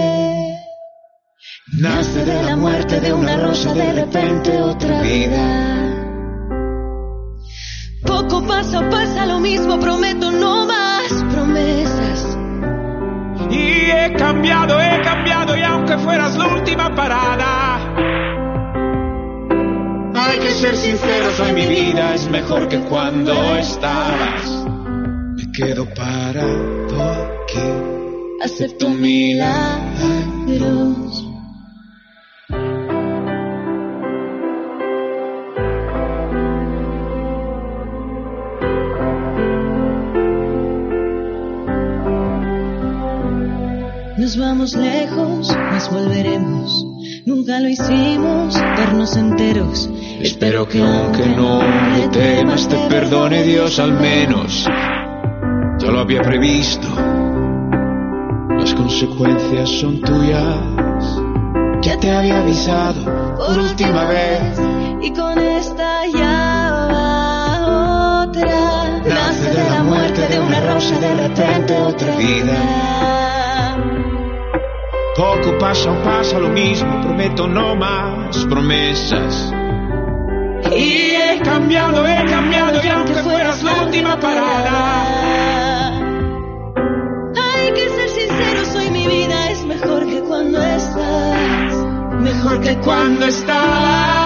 Nace 1.78 2.26
de 2.26 2.44
la 2.44 2.56
muerte 2.56 3.02
de 3.02 3.14
una 3.14 3.36
rosa 3.38 3.74
de 3.74 3.94
repente 3.94 4.62
otra 4.62 5.02
vida. 5.02 5.92
Poco 8.06 8.46
paso 8.46 8.82
pasa 8.90 9.26
lo 9.26 9.40
mismo, 9.40 9.80
prometo 9.80 10.32
no 10.32 10.66
más 10.68 10.85
promesas. 11.46 12.38
Y 13.50 13.92
he 13.92 14.14
cambiado, 14.18 14.82
he 14.82 15.02
cambiado 15.02 15.56
y 15.56 15.62
aunque 15.62 15.98
fueras 15.98 16.36
la 16.36 16.48
última 16.48 16.94
parada. 16.96 17.94
Hay 20.16 20.40
que 20.40 20.52
ser 20.52 20.76
sinceros, 20.76 21.40
hoy 21.40 21.54
mi 21.54 21.68
vida 21.68 22.16
es 22.16 22.28
mejor 22.30 22.68
que 22.68 22.80
cuando 22.80 23.34
estabas. 23.58 24.66
Me 25.36 25.52
quedo 25.52 25.86
parado 25.94 27.04
aquí. 27.44 27.60
Acepto 28.44 28.90
milagros. 28.90 29.86
Estamos 44.56 44.76
lejos, 44.76 45.58
mas 45.72 45.92
volveremos. 45.92 46.86
Nunca 47.26 47.60
lo 47.60 47.68
hicimos, 47.68 48.56
vernos 48.78 49.18
enteros. 49.18 49.90
Espero 50.22 50.66
que 50.66 50.82
aunque 50.82 51.26
no 51.26 51.62
le 51.62 52.08
temas, 52.08 52.66
te 52.68 52.78
perdone 52.88 53.44
Dios 53.44 53.80
al 53.80 54.00
menos. 54.00 54.66
Ya 55.80 55.92
lo 55.92 56.00
había 56.00 56.22
previsto. 56.22 56.88
Las 58.58 58.74
consecuencias 58.74 59.70
son 59.70 60.00
tuyas. 60.00 61.20
Ya 61.82 62.00
te 62.00 62.12
había 62.12 62.40
avisado 62.40 63.36
por 63.36 63.60
última 63.60 64.06
vez. 64.06 64.58
Y 65.02 65.12
con 65.12 65.38
esta 65.38 66.08
ya 66.08 66.86
otra. 68.24 69.02
Nace 69.04 69.52
de 69.52 69.70
la 69.70 69.84
muerte 69.84 70.28
de 70.30 70.40
una 70.40 70.62
rosa, 70.62 70.98
de 70.98 71.14
repente 71.28 71.78
otra 71.78 72.16
vida. 72.16 73.06
Poco 75.16 75.58
pasa 75.58 75.92
o 75.92 76.04
pasa 76.04 76.38
lo 76.40 76.50
mismo, 76.50 77.00
prometo 77.02 77.48
no 77.48 77.74
más 77.78 78.46
promesas. 78.48 79.50
Y 80.76 81.16
he 81.16 81.40
cambiado, 81.42 82.06
he 82.06 82.26
cambiado, 82.26 82.84
y 82.84 82.88
aunque 82.90 83.14
fueras 83.14 83.64
la 83.64 83.84
última 83.84 84.20
parada. 84.20 85.90
Hay 87.34 87.72
que 87.74 87.90
ser 87.90 88.10
sincero, 88.10 88.66
soy 88.66 88.90
mi 88.92 89.08
vida, 89.08 89.52
es 89.52 89.64
mejor 89.66 90.06
que 90.06 90.20
cuando 90.20 90.62
estás. 90.62 91.76
Mejor 92.20 92.60
que 92.60 92.76
cuando 92.80 93.26
estás. 93.26 94.25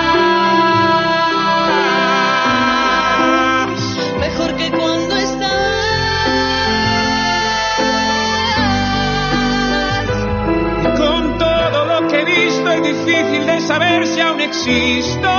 Existo. 14.42 15.30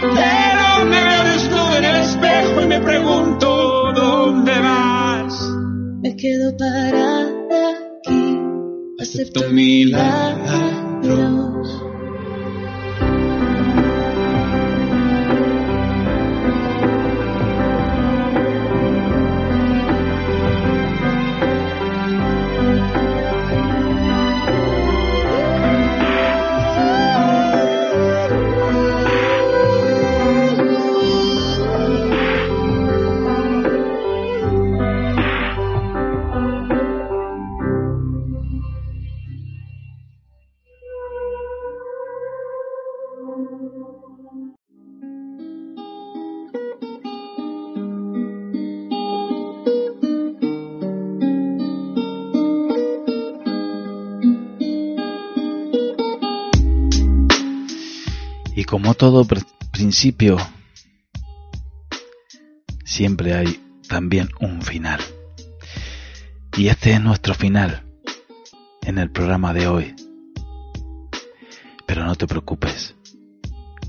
Pero 0.00 0.84
me 0.86 1.04
veo 1.04 1.24
desnudo 1.24 1.76
en 1.76 1.84
el 1.84 1.96
espejo 1.96 2.62
y 2.62 2.66
me 2.66 2.80
pregunto 2.80 3.92
dónde 3.94 4.60
vas. 4.60 5.34
Me 6.02 6.16
quedo 6.16 6.56
parada 6.56 7.70
aquí, 7.98 8.38
acepto 9.00 9.48
milagros. 9.50 11.02
Y 11.02 11.08
todo 58.94 59.24
pr- 59.24 59.44
principio, 59.72 60.36
siempre 62.84 63.34
hay 63.34 63.60
también 63.88 64.28
un 64.40 64.62
final. 64.62 65.00
Y 66.56 66.68
este 66.68 66.92
es 66.92 67.00
nuestro 67.00 67.34
final 67.34 67.84
en 68.82 68.98
el 68.98 69.10
programa 69.10 69.52
de 69.52 69.66
hoy. 69.66 69.94
Pero 71.86 72.04
no 72.04 72.14
te 72.14 72.26
preocupes, 72.26 72.94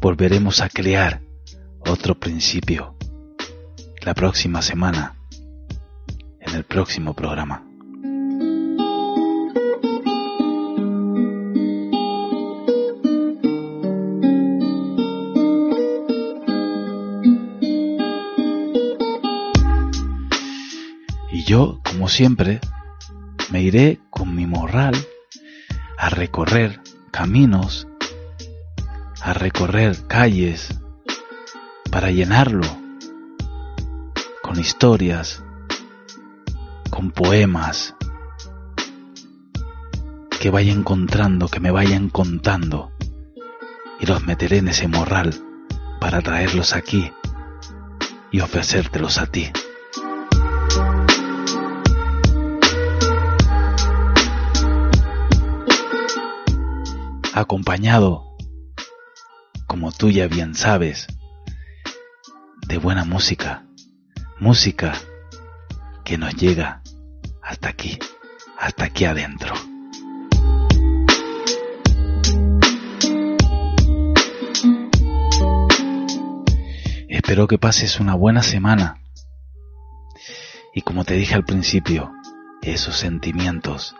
volveremos 0.01 0.62
a 0.62 0.70
crear 0.70 1.22
otro 1.80 2.20
principio 2.20 2.95
la 4.01 4.14
próxima 4.14 4.62
semana 4.62 5.16
en 6.39 6.56
el 6.56 6.64
próximo 6.64 7.14
programa. 7.14 7.64
Yo, 21.45 21.79
como 21.83 22.09
siempre, 22.09 22.59
me 23.51 23.61
iré 23.61 23.99
con 24.09 24.35
mi 24.35 24.47
morral 24.47 24.95
a 25.97 26.09
recorrer 26.09 26.81
caminos, 27.11 27.87
a 29.21 29.33
recorrer 29.33 30.07
calles, 30.07 30.79
para 31.91 32.09
llenarlo 32.09 32.67
con 34.41 34.59
historias, 34.59 35.43
con 36.89 37.11
poemas, 37.11 37.95
que 40.39 40.49
vaya 40.49 40.73
encontrando, 40.73 41.47
que 41.47 41.59
me 41.59 41.69
vayan 41.69 42.09
contando, 42.09 42.91
y 43.99 44.07
los 44.07 44.25
meteré 44.25 44.57
en 44.57 44.69
ese 44.69 44.87
morral 44.87 45.35
para 46.01 46.21
traerlos 46.21 46.73
aquí 46.73 47.11
y 48.31 48.39
ofrecértelos 48.39 49.19
a 49.19 49.27
ti. 49.27 49.51
Acompañado, 57.36 58.33
como 59.67 59.91
tú 59.91 60.09
ya 60.09 60.27
bien 60.27 60.55
sabes, 60.55 61.07
de 62.65 62.77
buena 62.77 63.03
música, 63.03 63.65
música 64.39 64.93
que 66.05 66.17
nos 66.17 66.33
llega 66.36 66.81
hasta 67.43 67.67
aquí, 67.67 67.99
hasta 68.57 68.86
aquí 68.86 69.03
adentro. 69.03 69.53
Espero 77.09 77.47
que 77.47 77.57
pases 77.57 77.99
una 77.99 78.15
buena 78.15 78.43
semana. 78.43 79.01
Y 80.73 80.83
como 80.83 81.03
te 81.03 81.15
dije 81.15 81.36
al 81.36 81.43
principio, 81.43 82.13
esos 82.61 82.95
sentimientos 82.95 83.93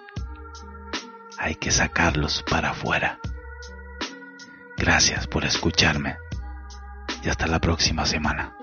hay 1.46 1.54
que 1.54 1.70
sacarlos 1.70 2.44
para 2.50 2.72
afuera. 2.72 3.20
Gracias 4.78 5.28
por 5.28 5.46
escucharme 5.46 6.18
y 7.22 7.30
hasta 7.30 7.46
la 7.46 7.60
próxima 7.60 8.04
semana. 8.08 8.58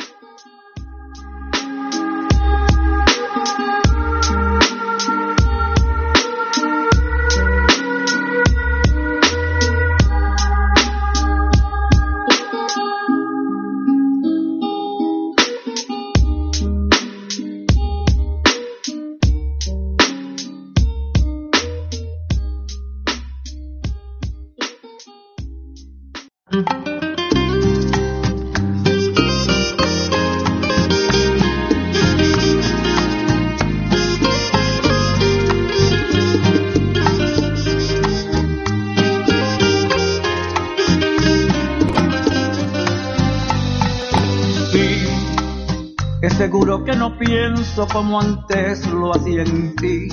Seguro 46.43 46.83
que 46.83 46.97
no 46.97 47.17
pienso 47.17 47.87
como 47.87 48.21
antes 48.21 48.85
lo 48.89 49.15
hacía 49.15 49.43
en 49.43 49.77
ti, 49.77 50.09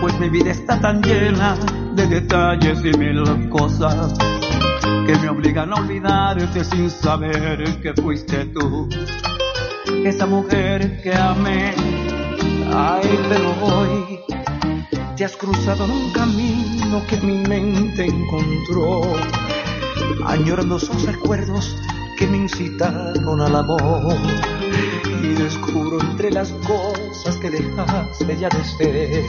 pues 0.00 0.18
mi 0.18 0.28
vida 0.28 0.50
está 0.50 0.80
tan 0.80 1.00
llena 1.02 1.54
de 1.94 2.04
detalles 2.08 2.84
y 2.84 2.98
mil 2.98 3.48
cosas 3.48 4.12
que 5.06 5.16
me 5.18 5.28
obligan 5.28 5.72
a 5.72 5.76
olvidarte 5.76 6.64
sin 6.64 6.90
saber 6.90 7.80
que 7.80 7.94
fuiste 7.94 8.46
tú, 8.46 8.88
esa 10.04 10.26
mujer 10.26 11.00
que 11.00 11.14
amé. 11.14 11.72
Ay, 12.74 13.08
pero 13.28 13.54
hoy 13.62 14.18
te 15.16 15.24
has 15.26 15.36
cruzado 15.36 15.84
en 15.84 15.92
un 15.92 16.10
camino 16.10 17.00
que 17.08 17.20
mi 17.20 17.38
mente 17.38 18.04
encontró, 18.04 19.02
añorando 20.26 20.78
esos 20.78 21.04
recuerdos 21.04 21.76
que 22.16 22.26
me 22.26 22.36
incitaron 22.38 23.40
al 23.40 23.56
amor. 23.56 24.16
Y 25.22 25.28
descubro 25.34 26.00
entre 26.00 26.30
las 26.30 26.52
cosas 26.52 27.36
que 27.36 27.50
dejaste 27.50 28.36
ya 28.36 28.48
de 28.48 29.24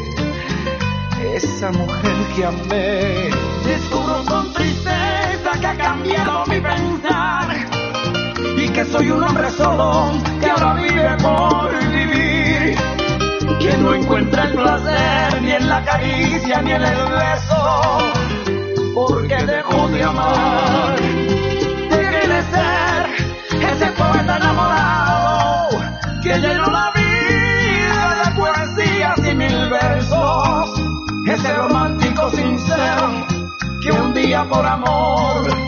esa 1.34 1.72
mujer 1.72 2.16
que 2.36 2.46
amé. 2.46 3.30
Descubro 3.66 4.24
con 4.26 4.54
tristeza 4.54 5.52
que 5.60 5.68
ha 5.68 5.78
cambiado 5.78 6.46
mi 6.48 6.60
pensar 6.60 7.56
y 8.58 8.70
que 8.70 8.86
soy 8.86 9.12
un 9.12 9.24
hombre 9.24 9.50
solo 9.52 10.12
que 10.40 10.50
ahora 10.50 10.74
vive 10.76 11.18
por 11.22 11.72
vivir. 11.90 12.76
Que 13.60 13.78
no 13.78 13.96
encuentra 13.96 14.44
el 14.46 14.54
placer 14.54 15.42
ni 15.42 15.52
en 15.52 15.70
la 15.70 15.84
caricia 15.84 16.62
ni 16.62 16.72
en 16.72 16.84
el 16.84 16.98
beso, 17.10 17.98
porque 18.94 19.36
dejó 19.46 19.88
de 19.88 20.04
amar. 20.04 21.15
Ese 23.76 23.92
poeta 23.92 24.38
enamorado 24.38 25.68
que 26.24 26.40
llenó 26.40 26.66
la 26.68 26.94
vida 26.96 28.24
de 28.24 28.32
poesías 28.40 29.18
y 29.20 29.36
mil 29.36 29.70
versos. 29.70 30.82
Ese 31.28 31.54
romántico 31.54 32.30
sincero 32.32 33.26
que 33.82 33.92
un 33.92 34.14
día 34.14 34.46
por 34.46 34.66
amor 34.66 35.65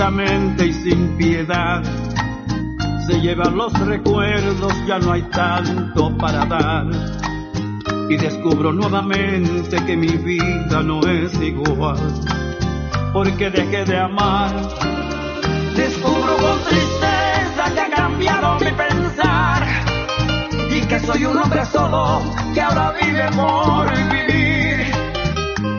y 0.00 0.72
sin 0.72 1.16
piedad. 1.18 1.82
Se 3.06 3.20
llevan 3.20 3.54
los 3.54 3.72
recuerdos, 3.86 4.72
ya 4.86 4.98
no 4.98 5.12
hay 5.12 5.22
tanto 5.24 6.16
para 6.16 6.46
dar 6.46 6.86
y 8.08 8.16
descubro 8.16 8.72
nuevamente 8.72 9.76
que 9.84 9.96
mi 9.96 10.08
vida 10.08 10.82
no 10.82 11.00
es 11.00 11.34
igual, 11.42 11.98
porque 13.12 13.50
dejé 13.50 13.84
de 13.84 13.98
amar. 13.98 14.50
Descubro 15.76 16.34
con 16.38 16.58
tristeza 16.64 17.74
que 17.74 17.80
ha 17.80 17.90
cambiado 17.90 18.58
mi 18.58 18.72
pensar 18.72 19.66
y 20.70 20.80
que 20.80 20.98
soy 21.00 21.26
un 21.26 21.36
hombre 21.36 21.62
solo 21.66 22.22
que 22.54 22.60
ahora 22.62 22.94
vive 23.02 23.30
por 23.36 23.90
vivir, 23.90 24.92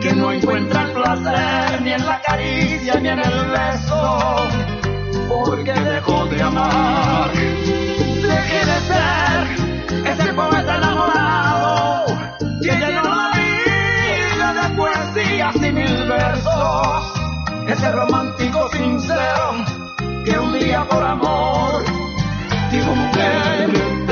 que 0.02 0.12
no 0.14 0.32
encuentra 0.32 0.82
el 0.82 0.92
placer 0.92 1.82
ni 1.82 1.92
en 1.92 2.04
la 2.04 2.20
caricia 2.20 2.94
ni 3.00 3.08
en 3.08 3.20
el 3.20 3.50
beso, 3.50 4.36
porque 5.28 5.72
dejó 5.72 6.26
de 6.26 6.42
amar. 6.42 7.30
Dejé 7.32 8.66
de 8.66 8.80
ser 8.90 10.12
ese 10.12 10.32
poeta 10.32 10.76
enamorado 10.76 12.06
que 12.62 12.72
llenó 12.72 13.02
la 13.02 13.30
vida 13.38 14.54
de 14.54 14.76
poesías 14.76 15.56
y 15.56 15.72
mil 15.72 16.08
versos. 16.08 17.12
Ese 17.68 17.92
romántico 17.92 18.68
sincero 18.70 19.64
que 20.24 20.38
un 20.38 20.58
día 20.58 20.84
por 20.88 21.04
amor 21.04 21.84
dijo 22.72 22.94
mujer 22.94 24.11